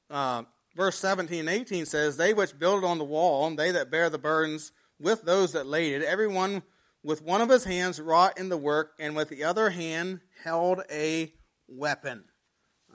[0.09, 0.43] Uh,
[0.75, 4.09] verse 17 and 18 says, They which build on the wall, and they that bear
[4.09, 6.63] the burdens with those that laid it, everyone
[7.03, 10.81] with one of his hands wrought in the work, and with the other hand held
[10.89, 11.33] a
[11.67, 12.23] weapon.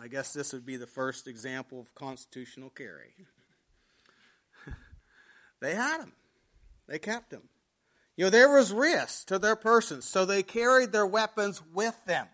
[0.01, 3.15] I guess this would be the first example of constitutional carry.
[5.61, 6.13] they had them,
[6.87, 7.49] they kept them.
[8.17, 12.27] You know, there was risk to their persons, so they carried their weapons with them,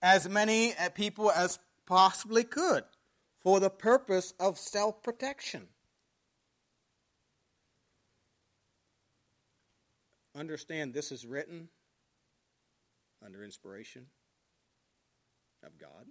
[0.00, 2.84] as many uh, people as possibly could,
[3.42, 5.68] for the purpose of self protection.
[10.36, 11.68] Understand this is written
[13.24, 14.06] under inspiration
[15.64, 16.06] of God.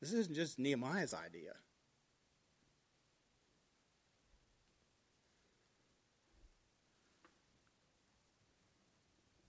[0.00, 1.52] This isn't just Nehemiah's idea.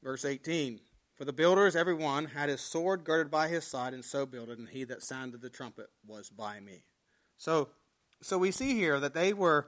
[0.03, 0.79] Verse 18
[1.17, 4.57] For the builders, every one, had his sword girded by his side, and so builded,
[4.57, 6.83] and he that sounded the trumpet was by me.
[7.37, 7.69] So,
[8.21, 9.67] so we see here that they were,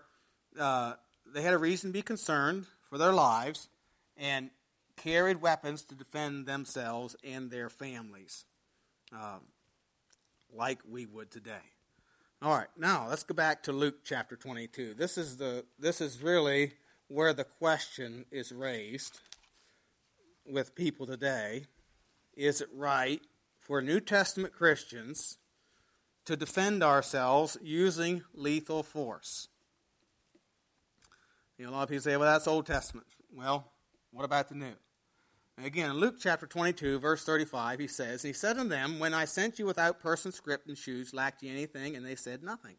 [0.57, 0.93] uh,
[1.25, 3.69] they had a reason to be concerned for their lives,
[4.17, 4.49] and
[4.97, 8.45] carried weapons to defend themselves and their families.
[9.13, 9.41] Um,
[10.53, 11.73] like we would today.
[12.41, 14.93] All right, now let's go back to Luke chapter 22.
[14.93, 16.73] This is the this is really
[17.07, 19.19] where the question is raised
[20.45, 21.65] with people today.
[22.35, 23.21] Is it right
[23.59, 25.37] for New Testament Christians
[26.25, 29.49] to defend ourselves using lethal force?
[31.59, 33.05] You know, a lot of people say, well, that's Old Testament.
[33.35, 33.69] Well,
[34.11, 34.71] what about the New?
[35.61, 39.59] Again, Luke chapter 22, verse 35, he says, He said unto them, When I sent
[39.59, 41.97] you without person, scrip, and shoes, lacked ye anything?
[41.97, 42.75] And they said, Nothing.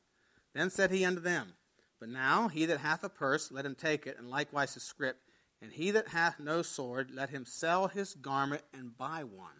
[0.54, 1.52] Then said he unto them,
[2.00, 5.18] But now he that hath a purse, let him take it, and likewise a scrip.
[5.60, 9.50] And he that hath no sword, let him sell his garment and buy one.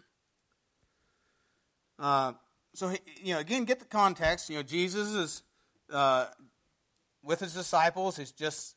[1.99, 2.33] Uh,
[2.73, 4.49] so, you know, again, get the context.
[4.49, 5.43] You know, Jesus is
[5.93, 6.29] uh,
[7.23, 8.17] with his disciples.
[8.17, 8.77] He's just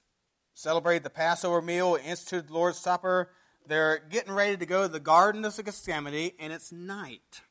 [0.53, 3.29] celebrated the Passover meal, instituted the Lord's Supper.
[3.67, 7.41] They're getting ready to go to the Garden of Gethsemane, and it's night.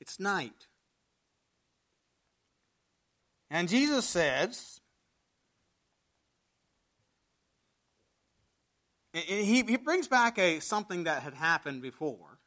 [0.00, 0.66] It's night.
[3.50, 4.80] And Jesus says,
[9.12, 12.38] he, he brings back a something that had happened before.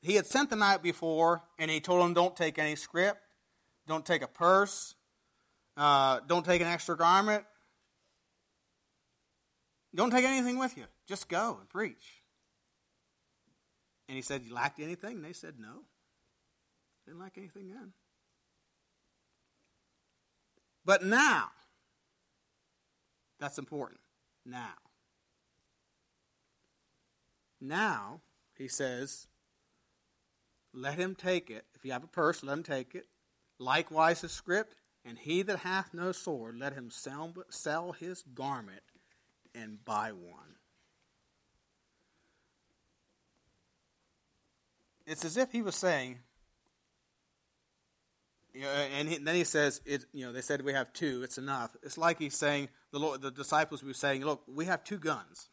[0.00, 3.18] He had sent the night before, and he told them, don't take any scrip,
[3.86, 4.94] don't take a purse,
[5.76, 7.44] uh, don't take an extra garment,
[9.96, 10.84] don't take anything with you.
[11.06, 12.22] Just go and preach.
[14.08, 15.16] And he said, You lacked anything?
[15.16, 15.84] And they said, No.
[17.06, 17.92] Didn't lack anything then.
[20.84, 21.48] But now,
[23.40, 24.00] that's important.
[24.44, 24.74] Now.
[27.60, 28.20] Now,
[28.56, 29.26] he says,
[30.72, 31.64] let him take it.
[31.74, 33.06] If you have a purse, let him take it.
[33.58, 38.82] Likewise, a script, and he that hath no sword, let him sell, sell his garment
[39.56, 40.56] and buy one.
[45.06, 46.18] It's as if he was saying,
[48.52, 51.22] you know, and he, then he says, it, you know, they said we have two,
[51.22, 51.76] it's enough.
[51.82, 55.48] It's like he's saying, the, Lord, the disciples were saying, look, we have two guns.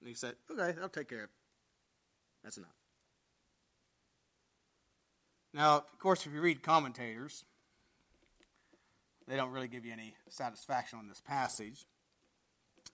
[0.00, 1.30] And he said, okay, I'll take care of it.
[2.42, 2.70] That's enough.
[5.54, 7.44] Now, of course, if you read commentators,
[9.26, 11.86] they don't really give you any satisfaction on this passage.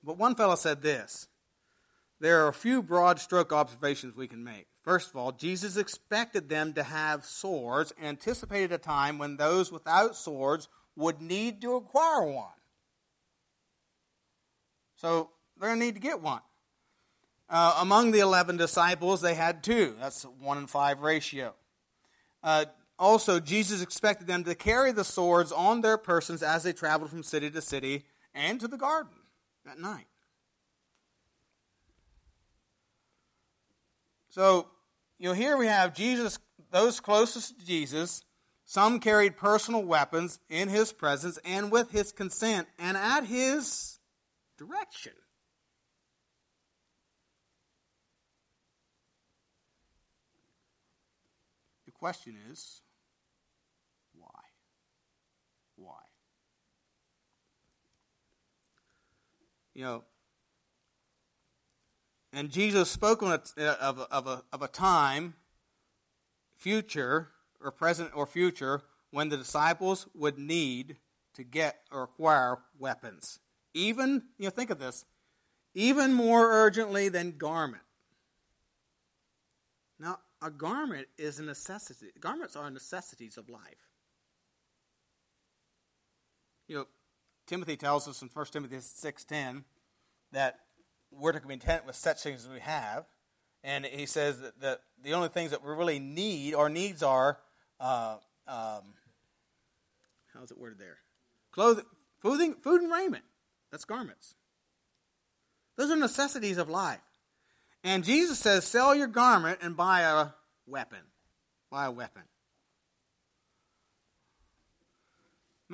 [0.05, 1.29] But one fellow said this
[2.21, 4.67] there are a few broad stroke observations we can make.
[4.83, 10.15] First of all, Jesus expected them to have swords, anticipated a time when those without
[10.15, 12.49] swords would need to acquire one.
[14.97, 16.43] So they're going to need to get one.
[17.49, 19.95] Uh, among the 11 disciples, they had two.
[20.01, 21.55] That's a 1 in 5 ratio.
[22.43, 22.67] Uh,
[22.99, 27.23] also, Jesus expected them to carry the swords on their persons as they traveled from
[27.23, 29.24] city to city and to the garden
[29.71, 30.07] at night.
[34.29, 34.67] So,
[35.19, 36.39] you know, here we have Jesus,
[36.73, 38.25] those closest to Jesus,
[38.65, 44.01] some carried personal weapons in his presence and with his consent and at his
[44.59, 45.13] direction.
[51.87, 52.83] The question is
[54.19, 54.41] why?
[55.77, 56.01] Why?
[59.75, 60.05] You know,
[62.33, 63.41] and Jesus spoke a,
[63.81, 65.35] of of a, of a time,
[66.57, 67.29] future
[67.61, 70.97] or present or future, when the disciples would need
[71.35, 73.39] to get or acquire weapons.
[73.73, 75.05] Even, you know, think of this,
[75.75, 77.83] even more urgently than garment.
[79.99, 82.09] Now, a garment is a necessity.
[82.21, 83.89] Garments are necessities of life.
[86.69, 86.87] You know,
[87.47, 89.65] Timothy tells us in 1 Timothy 6.10
[90.33, 90.61] that
[91.11, 93.05] we're to be content with such things as we have.
[93.63, 97.39] And he says that, that the only things that we really need, our needs are,
[97.81, 98.17] uh,
[98.47, 98.83] um,
[100.35, 100.99] how's it worded there?
[101.53, 101.85] Clothing,
[102.21, 103.25] food, food and raiment.
[103.71, 104.35] That's garments.
[105.77, 107.01] Those are necessities of life.
[107.83, 110.29] And Jesus says, sell your garment and buy a
[110.67, 111.01] weapon.
[111.71, 112.23] Buy a weapon.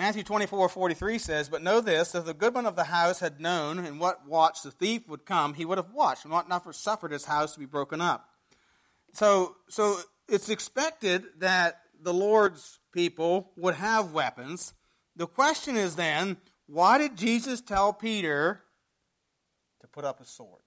[0.00, 3.84] Matthew 24, 43 says, But know this, if the goodman of the house had known
[3.84, 7.26] in what watch the thief would come, he would have watched and not suffered his
[7.26, 8.26] house to be broken up.
[9.12, 14.72] So, so it's expected that the Lord's people would have weapons.
[15.16, 18.62] The question is then, why did Jesus tell Peter
[19.82, 20.62] to put up a sword?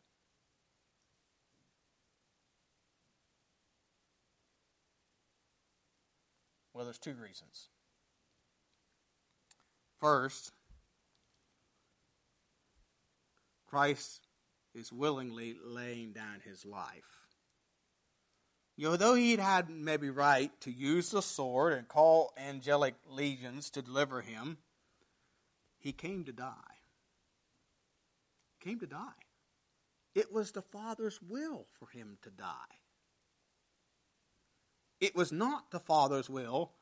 [6.71, 7.69] Well, there's two reasons.
[10.03, 10.51] First,
[13.65, 14.27] Christ
[14.75, 17.21] is willingly laying down his life.
[18.75, 23.69] You know, though he'd had maybe right to use the sword and call angelic legions
[23.69, 24.57] to deliver him,
[25.79, 26.51] he came to die.
[28.59, 29.21] Came to die.
[30.13, 32.75] It was the Father's will for him to die.
[34.99, 36.73] It was not the Father's will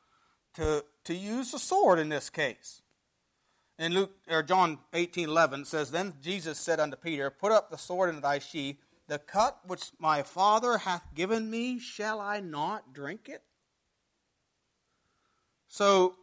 [0.54, 2.81] to, to use the sword in this case.
[3.78, 7.78] In Luke or John 18, 11 says, Then Jesus said unto Peter, Put up the
[7.78, 8.76] sword into thy sheath.
[9.08, 13.42] The cup which my Father hath given me, shall I not drink it?
[15.68, 16.16] So,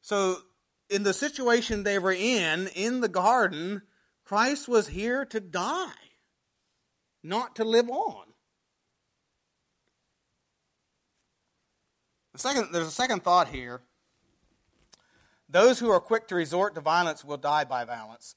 [0.00, 0.38] so
[0.88, 3.82] in the situation they were in, in the garden,
[4.24, 5.90] Christ was here to die,
[7.22, 8.26] not to live on.
[12.32, 13.82] The second, there's a second thought here
[15.52, 18.34] those who are quick to resort to violence will die by violence.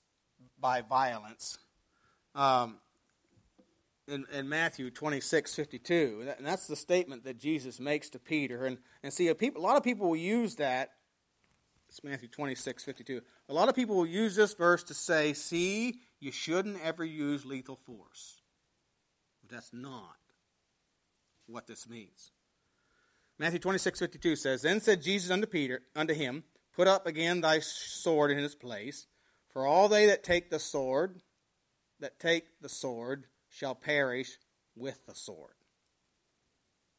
[0.60, 1.58] By violence.
[2.36, 2.78] Um,
[4.08, 6.28] in, in, Matthew 26, 52.
[6.38, 8.66] And that's the statement that Jesus makes to Peter.
[8.66, 10.92] And, and see, a, a lot of people will use that.
[11.88, 13.22] It's Matthew 26, 52.
[13.48, 17.46] A lot of people will use this verse to say, see, you shouldn't ever use
[17.46, 18.42] lethal force.
[19.42, 20.18] But that's not
[21.48, 22.32] what this means.
[23.40, 26.44] Matthew 26, 52 says, Then said Jesus unto Peter, unto him,
[26.76, 29.08] Put up again thy sword in its place,
[29.50, 31.22] for all they that take the sword,
[32.00, 34.38] that take the sword, shall perish
[34.76, 35.54] with the sword.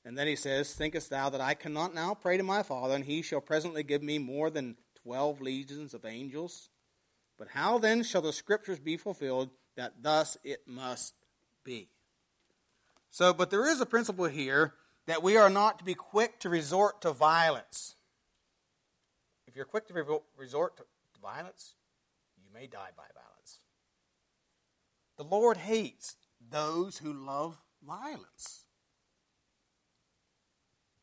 [0.04, 3.04] And then he says, Thinkest thou that I cannot now pray to my Father, and
[3.04, 6.70] he shall presently give me more than twelve legions of angels?
[7.36, 11.14] But how then shall the scriptures be fulfilled that thus it must
[11.64, 11.90] be?
[13.10, 14.74] So, but there is a principle here
[15.06, 17.95] that we are not to be quick to resort to violence.
[19.56, 20.84] If you're quick to resort to
[21.22, 21.76] violence,
[22.36, 23.60] you may die by violence.
[25.16, 26.16] The Lord hates
[26.50, 28.66] those who love violence.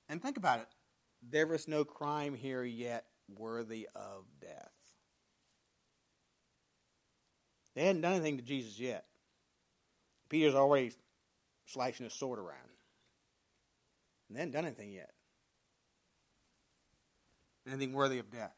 [0.08, 0.68] And think about it
[1.28, 4.70] there is no crime here yet worthy of death.
[7.74, 9.06] They hadn't done anything to Jesus yet.
[10.30, 10.91] Peter's already
[11.66, 12.70] slashing his sword around.
[14.30, 15.10] And they hadn't done anything yet
[17.68, 18.55] anything worthy of death.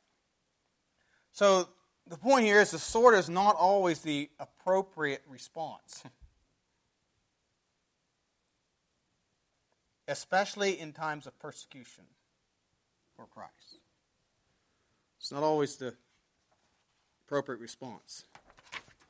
[1.31, 1.67] So
[2.07, 6.03] the point here is the sword is not always the appropriate response,
[10.07, 12.05] especially in times of persecution
[13.15, 13.79] for Christ.
[15.19, 15.95] It's not always the
[17.25, 18.25] appropriate response.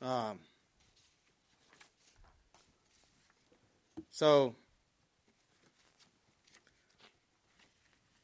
[0.00, 0.38] Um,
[4.10, 4.54] so,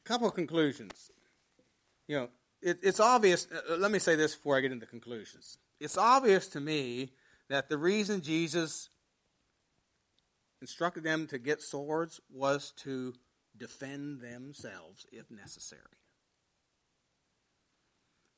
[0.03, 1.11] a couple of conclusions
[2.07, 2.29] you know,
[2.61, 3.47] it, it's obvious.
[3.51, 5.57] Uh, uh, let me say this before I get into conclusions.
[5.79, 7.11] It's obvious to me
[7.49, 8.89] that the reason Jesus
[10.61, 13.13] instructed them to get swords was to
[13.57, 15.81] defend themselves if necessary.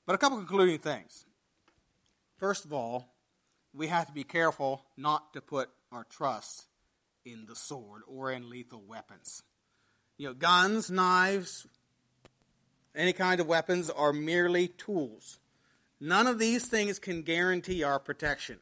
[0.05, 1.25] But a couple concluding things.
[2.37, 3.05] First of all,
[3.73, 6.65] we have to be careful not to put our trust
[7.25, 9.43] in the sword or in lethal weapons.
[10.17, 11.67] You know, guns, knives,
[12.95, 15.39] any kind of weapons are merely tools.
[15.99, 18.59] None of these things can guarantee our protection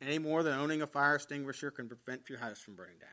[0.00, 3.10] any more than owning a fire extinguisher can prevent your house from burning down.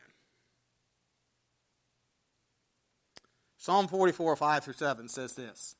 [3.56, 5.76] Psalm 44, 5 through 7 says this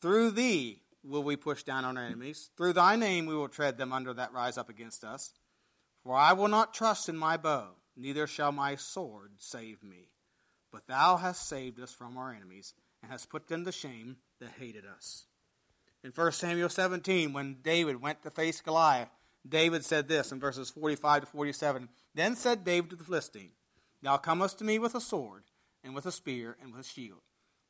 [0.00, 2.50] Through thee will we push down our enemies.
[2.56, 5.32] Through thy name we will tread them under that rise up against us.
[6.02, 10.08] For I will not trust in my bow, neither shall my sword save me.
[10.72, 14.50] But thou hast saved us from our enemies, and hast put them to shame that
[14.58, 15.26] hated us.
[16.02, 19.10] In 1 Samuel 17, when David went to face Goliath,
[19.46, 23.52] David said this in verses 45 to 47 Then said David to the Philistine,
[24.02, 25.44] Thou comest to me with a sword,
[25.84, 27.20] and with a spear, and with a shield.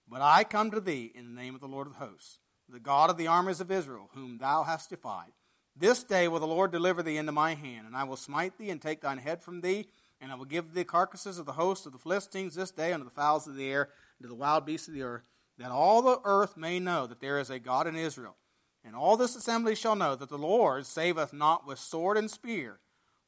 [0.08, 3.10] But I come to thee in the name of the Lord of hosts, the God
[3.10, 5.32] of the armies of Israel, whom thou hast defied.
[5.76, 8.70] This day will the Lord deliver thee into my hand, and I will smite thee
[8.70, 9.86] and take thine head from thee,
[10.20, 12.92] and I will give thee the carcasses of the host of the Philistines this day
[12.92, 13.88] unto the fowls of the air,
[14.22, 15.24] to the wild beasts of the earth,
[15.58, 18.36] that all the earth may know that there is a God in Israel.
[18.84, 22.80] And all this assembly shall know that the Lord saveth not with sword and spear,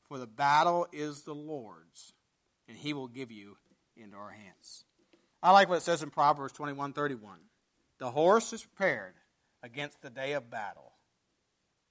[0.09, 2.15] for the battle is the Lord's,
[2.69, 3.59] and he will give you
[3.97, 4.85] into our hands.
[5.43, 7.39] I like what it says in Proverbs 21 31.
[7.99, 9.15] The horse is prepared
[9.63, 10.93] against the day of battle,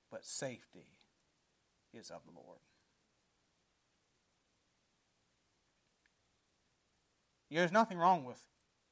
[0.09, 0.87] but safety
[1.93, 2.59] is of the Lord.
[7.49, 8.39] There's nothing wrong with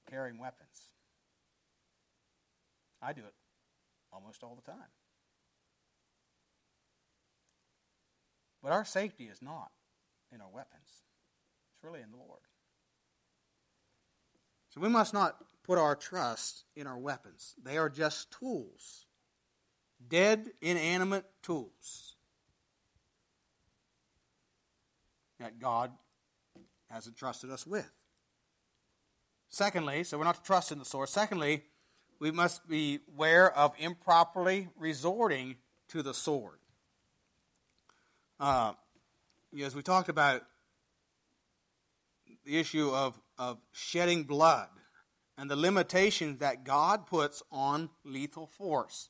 [0.10, 0.90] carrying weapons.
[3.02, 3.34] I do it
[4.12, 4.90] almost all the time.
[8.62, 9.72] But our safety is not
[10.34, 11.04] in our weapons,
[11.74, 12.42] it's really in the Lord.
[14.70, 17.56] So we must not put our trust in our weapons.
[17.64, 19.06] They are just tools,
[20.08, 22.16] dead, inanimate tools
[25.40, 25.92] that God
[26.92, 27.90] has entrusted us with.
[29.50, 31.10] Secondly, so we're not to trust in the sword.
[31.10, 31.64] Secondly,
[32.20, 35.56] we must be aware of improperly resorting
[35.90, 36.60] to the sword.
[38.40, 38.74] Uh,
[39.64, 40.44] as we talked about
[42.46, 44.70] the issue of, of shedding blood
[45.38, 49.10] and the limitations that God puts on lethal force.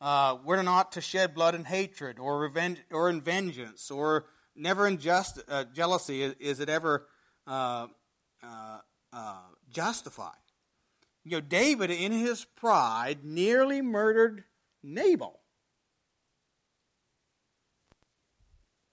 [0.00, 4.86] Uh, we're not to shed blood in hatred or revenge or in vengeance or never
[4.86, 7.06] in just, uh, jealousy is, is, it ever
[7.46, 7.86] uh,
[9.16, 9.38] uh,
[9.72, 10.32] justified.
[11.24, 14.44] You know, David, in his pride, nearly murdered
[14.82, 15.40] Nabal.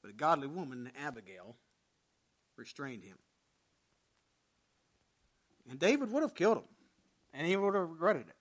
[0.02, 1.58] But a godly woman, Abigail,
[2.58, 3.18] restrained him.
[5.70, 6.64] And David would have killed him,
[7.34, 8.36] and he would have regretted it.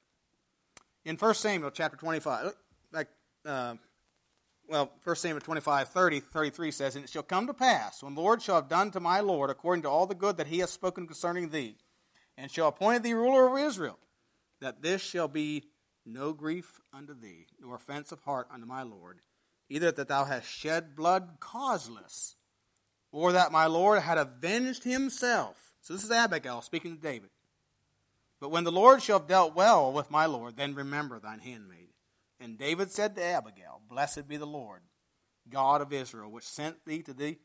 [1.04, 2.54] In 1 Samuel chapter 25,
[2.92, 3.08] like,
[3.44, 3.74] uh,
[4.68, 8.20] well, 1 Samuel 25, 30, 33 says, And it shall come to pass, when the
[8.20, 10.70] Lord shall have done to my Lord according to all the good that he has
[10.70, 11.76] spoken concerning thee,
[12.36, 13.98] and shall appoint thee ruler over Israel,
[14.60, 15.64] that this shall be
[16.04, 19.20] no grief unto thee, nor offense of heart unto my Lord,
[19.68, 22.36] either that thou hast shed blood causeless,
[23.10, 25.74] or that my Lord had avenged himself.
[25.80, 27.30] So this is Abigail speaking to David.
[28.40, 31.88] But when the Lord shall have dealt well with my Lord, then remember thine handmaid.
[32.40, 34.80] And David said to Abigail, Blessed be the Lord,
[35.50, 37.36] God of Israel, which sent thee to thee,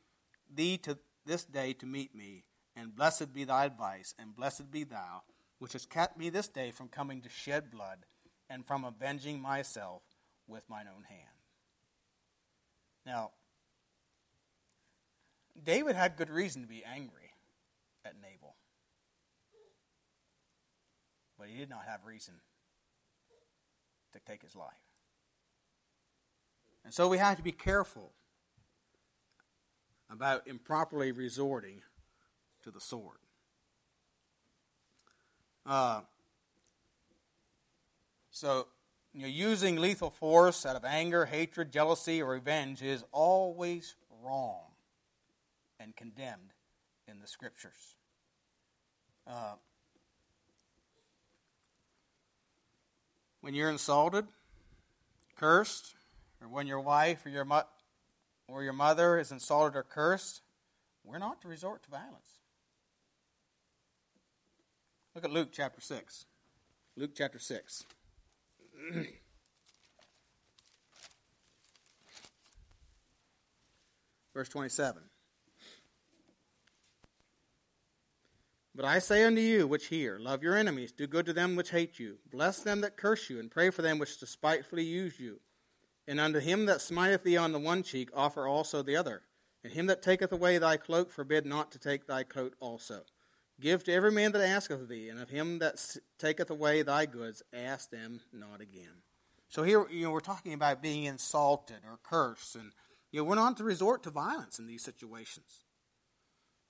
[0.50, 4.86] thee to this day to meet me and blessed be thy advice, and blessed be
[4.86, 5.24] thou,
[5.60, 8.06] which hast kept me this day from coming to shed blood,
[8.50, 10.04] and from avenging myself
[10.48, 11.38] with mine own hand.
[13.06, 13.32] Now,
[15.62, 17.34] David had good reason to be angry
[18.06, 18.56] at Nabal.
[21.38, 22.36] But he did not have reason
[24.14, 24.87] to take his life.
[26.88, 28.14] And so we have to be careful
[30.10, 31.82] about improperly resorting
[32.64, 33.18] to the sword.
[35.66, 36.00] Uh,
[38.32, 38.68] so,
[39.14, 44.62] you know, using lethal force out of anger, hatred, jealousy, or revenge is always wrong
[45.82, 46.54] and condemned
[47.06, 47.98] in the scriptures.
[49.30, 49.56] Uh,
[53.42, 54.26] when you're insulted,
[55.36, 55.97] cursed,
[56.42, 57.64] or when your wife or your, mo-
[58.48, 60.42] or your mother is insulted or cursed,
[61.04, 62.40] we're not to resort to violence.
[65.16, 66.26] Look at Luke chapter 6.
[66.96, 67.86] Luke chapter 6.
[74.34, 75.02] Verse 27.
[78.76, 81.72] But I say unto you which hear, love your enemies, do good to them which
[81.72, 85.40] hate you, bless them that curse you, and pray for them which despitefully use you.
[86.08, 89.24] And unto him that smiteth thee on the one cheek, offer also the other.
[89.64, 93.02] And him that taketh away thy cloak, forbid not to take thy coat also.
[93.60, 95.84] Give to every man that asketh thee, and of him that
[96.20, 99.02] taketh away thy goods, ask them not again.
[99.50, 102.72] So here, you know, we're talking about being insulted or cursed, and
[103.12, 105.66] you know, we're not to resort to violence in these situations.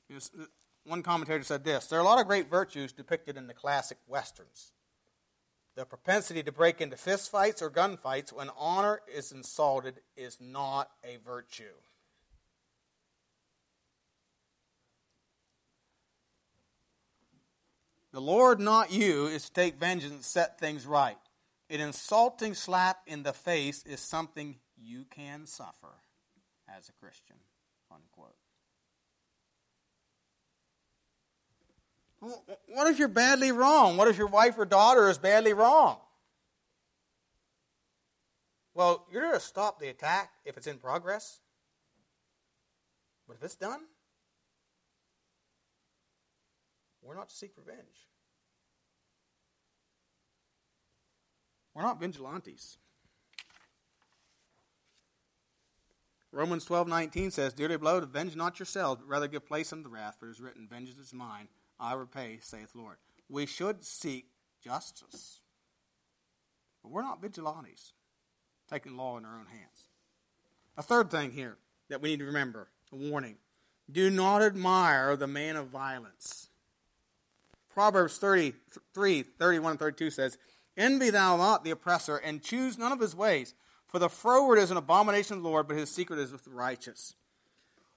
[0.08, 0.46] You know,
[0.86, 3.98] one commentator said this: there are a lot of great virtues depicted in the classic
[4.08, 4.72] westerns,
[5.78, 11.18] The propensity to break into fistfights or gunfights when honor is insulted is not a
[11.24, 11.66] virtue.
[18.12, 21.20] The Lord, not you, is to take vengeance and set things right.
[21.70, 25.94] An insulting slap in the face is something you can suffer
[26.76, 27.36] as a Christian.
[27.92, 28.34] Unquote.
[32.68, 33.98] What if you're badly wrong?
[33.98, 35.98] What if your wife or daughter is badly wrong?
[38.74, 41.40] Well, you're to stop the attack if it's in progress.
[43.28, 43.82] But if it's done,
[47.02, 48.08] we're not to seek revenge.
[51.74, 52.78] We're not vigilantes.
[56.32, 59.90] Romans twelve nineteen says, Dearly beloved, avenge not yourselves, but rather give place unto the
[59.90, 61.48] wrath, for it is written, Vengeance is mine,
[61.80, 62.98] I repay, saith the Lord.
[63.30, 64.28] We should seek
[64.64, 65.42] justice.
[66.82, 67.94] But we're not vigilantes,
[68.70, 69.90] taking law in our own hands.
[70.78, 71.58] A third thing here
[71.90, 73.38] that we need to remember a warning
[73.92, 76.50] do not admire the man of violence.
[77.74, 80.38] Proverbs 33, 31 and 32 says,
[80.76, 83.54] Envy thou not the oppressor, and choose none of his ways.
[83.88, 86.52] For the froward is an abomination of the Lord, but his secret is with the
[86.52, 87.16] righteous.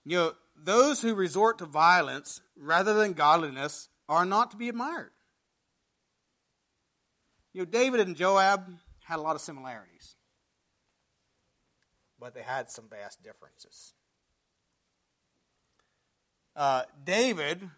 [0.04, 5.10] You know, those who resort to violence rather than godliness are not to be admired.
[7.52, 8.66] You know, David and Joab
[9.04, 10.14] had a lot of similarities,
[12.18, 13.94] but they had some vast differences.
[16.54, 17.68] Uh, David,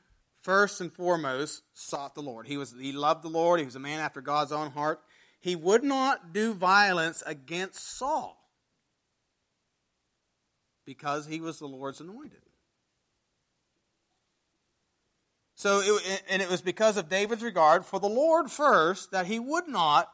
[0.42, 2.46] first and foremost, sought the Lord.
[2.46, 3.60] He, was, he loved the Lord.
[3.60, 5.00] He was a man after God's own heart.
[5.40, 8.41] He would not do violence against Saul
[10.84, 12.42] because he was the Lord's anointed.
[15.54, 19.38] So, it, and it was because of David's regard for the Lord first that he
[19.38, 20.10] would not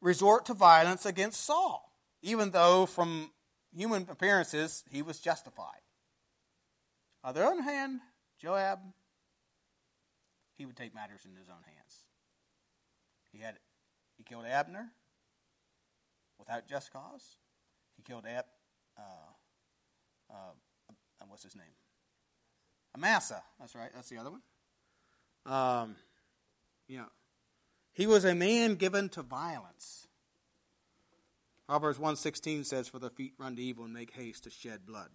[0.00, 1.92] resort to violence against Saul,
[2.22, 3.30] even though from
[3.74, 5.80] human appearances he was justified.
[7.24, 8.00] On the other hand,
[8.40, 8.78] Joab,
[10.54, 12.04] he would take matters in his own hands.
[13.32, 13.58] He had
[14.16, 14.92] he killed Abner
[16.38, 17.36] without just cause.
[17.96, 18.44] He killed Ab,
[18.98, 19.32] uh,
[20.32, 21.64] uh, what's his name?
[22.94, 23.42] Amasa.
[23.58, 23.90] That's right.
[23.94, 24.42] That's the other one.
[25.46, 25.96] Um,
[26.98, 27.08] know,
[27.92, 30.06] he was a man given to violence.
[31.66, 35.08] Proverbs 1.16 says, For the feet run to evil and make haste to shed blood.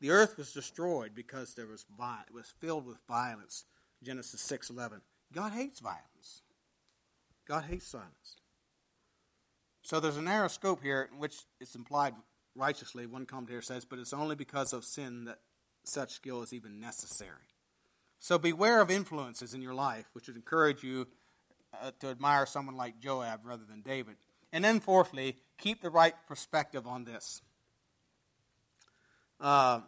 [0.00, 1.86] The earth was destroyed because there was
[2.28, 3.64] it was filled with violence.
[4.02, 5.00] Genesis 6.11.
[5.32, 6.42] God hates violence.
[7.48, 8.36] God hates violence.
[9.82, 12.14] So there's a narrow scope here in which it's implied
[12.54, 15.38] righteously, one commentator says, but it's only because of sin that
[15.84, 17.30] such skill is even necessary.
[18.18, 21.06] So beware of influences in your life which would encourage you
[21.82, 24.16] uh, to admire someone like Joab rather than David.
[24.52, 27.42] And then, fourthly, keep the right perspective on this.
[29.40, 29.80] Uh,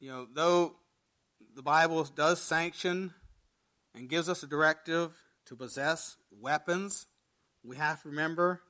[0.00, 0.74] you know, though
[1.54, 3.14] the Bible does sanction
[3.94, 5.12] and gives us a directive
[5.46, 7.06] to possess weapons,
[7.64, 8.60] we have to remember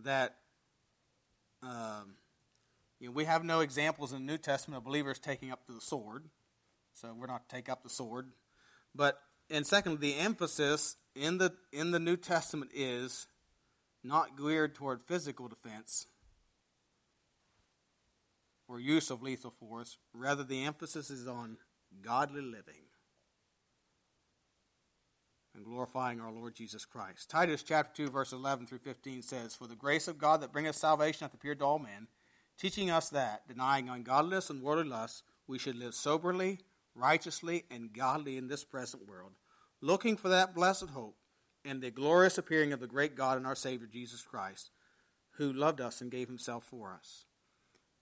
[0.00, 0.36] that
[1.62, 2.14] um,
[3.00, 5.80] you know, we have no examples in the New Testament of believers taking up the
[5.80, 6.24] sword,
[6.92, 8.28] so we're not to take up the sword.
[8.94, 9.20] But
[9.50, 13.26] and secondly, the emphasis in the in the New Testament is
[14.02, 16.06] not geared toward physical defense
[18.68, 19.98] or use of lethal force.
[20.12, 21.58] Rather, the emphasis is on
[22.02, 22.85] godly living
[25.56, 27.30] and glorifying our Lord Jesus Christ.
[27.30, 30.76] Titus chapter 2, verse 11 through 15 says, For the grace of God that bringeth
[30.76, 32.08] salvation hath appeared to all men,
[32.58, 36.60] teaching us that, denying ungodliness and worldly lusts, we should live soberly,
[36.94, 39.32] righteously, and godly in this present world,
[39.80, 41.16] looking for that blessed hope
[41.64, 44.70] and the glorious appearing of the great God and our Savior Jesus Christ,
[45.32, 47.24] who loved us and gave himself for us.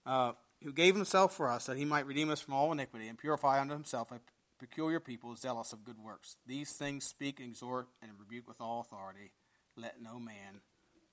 [0.04, 0.32] Uh,
[0.62, 3.60] who gave himself for us that he might redeem us from all iniquity and purify
[3.60, 4.20] unto himself a
[4.58, 6.36] peculiar people, zealous of good works.
[6.46, 9.32] These things speak, exhort, and rebuke with all authority.
[9.76, 10.60] Let no man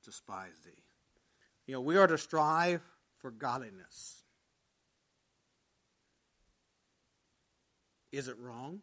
[0.03, 0.83] despise thee.
[1.65, 2.81] You know, we are to strive
[3.19, 4.23] for godliness.
[8.11, 8.81] Is it wrong?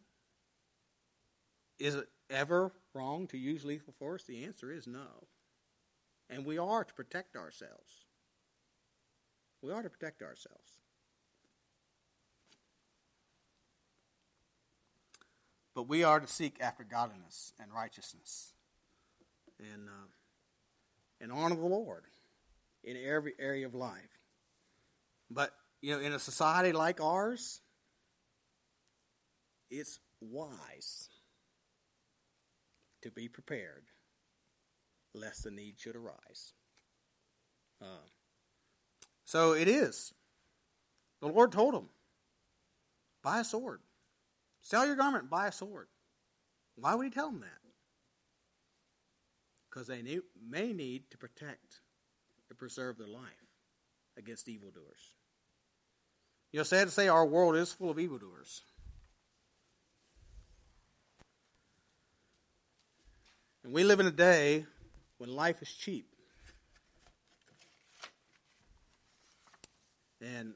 [1.79, 4.25] Is it ever wrong to use lethal force?
[4.25, 5.27] The answer is no.
[6.31, 8.07] And we are to protect ourselves.
[9.63, 10.78] We are to protect ourselves.
[15.79, 18.53] But we are to seek after godliness and righteousness
[19.61, 20.09] and, uh,
[21.21, 22.03] and honor the Lord
[22.83, 24.19] in every area of life.
[25.31, 27.61] But, you know, in a society like ours,
[29.71, 31.11] it's wise
[33.03, 33.85] to be prepared,
[35.15, 36.55] lest the need should arise.
[37.81, 38.09] Uh,
[39.25, 40.13] so it is.
[41.21, 41.89] The Lord told him,
[43.23, 43.79] buy a sword.
[44.63, 45.89] Sell your garment, buy a sword.
[46.77, 47.59] Why would he tell them that?
[49.69, 50.03] Because they
[50.49, 51.81] may need to protect
[52.49, 53.23] and preserve their life
[54.17, 55.13] against evildoers.
[56.53, 58.63] You know, sad to say, our world is full of evildoers.
[63.65, 64.65] And we live in a day
[65.19, 66.15] when life is cheap.
[70.21, 70.55] And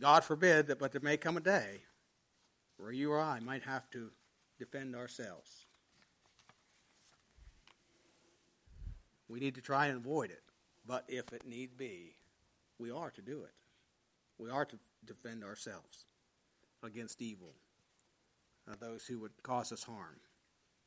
[0.00, 1.82] God forbid that, but there may come a day
[2.80, 4.10] where you or I might have to
[4.58, 5.66] defend ourselves.
[9.28, 10.42] We need to try and avoid it.
[10.86, 12.14] But if it need be,
[12.78, 13.52] we are to do it.
[14.38, 16.06] We are to defend ourselves
[16.82, 17.54] against evil,
[18.70, 20.16] uh, those who would cause us harm,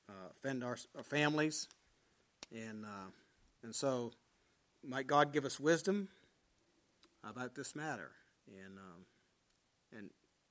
[0.10, 1.68] uh, offend our, our, families,
[2.52, 3.12] and uh,
[3.64, 4.12] and so
[4.84, 6.10] might God give us wisdom
[7.24, 8.12] about this matter
[8.48, 9.06] and um,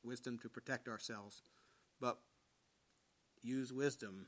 [0.05, 1.43] wisdom to protect ourselves,
[2.01, 2.19] but
[3.43, 4.27] use wisdom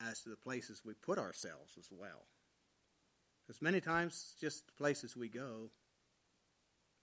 [0.00, 2.26] as to the places we put ourselves as well.
[3.46, 5.70] Because many times, just places we go,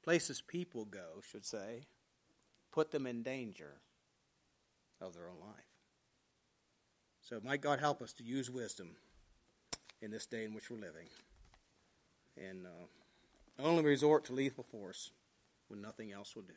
[0.03, 1.87] places people go, should say,
[2.71, 3.81] put them in danger
[5.01, 5.65] of their own life.
[7.21, 8.91] So, might God help us to use wisdom
[10.01, 11.07] in this day in which we're living,
[12.37, 15.11] and uh, only resort to lethal force
[15.67, 16.53] when nothing else will do.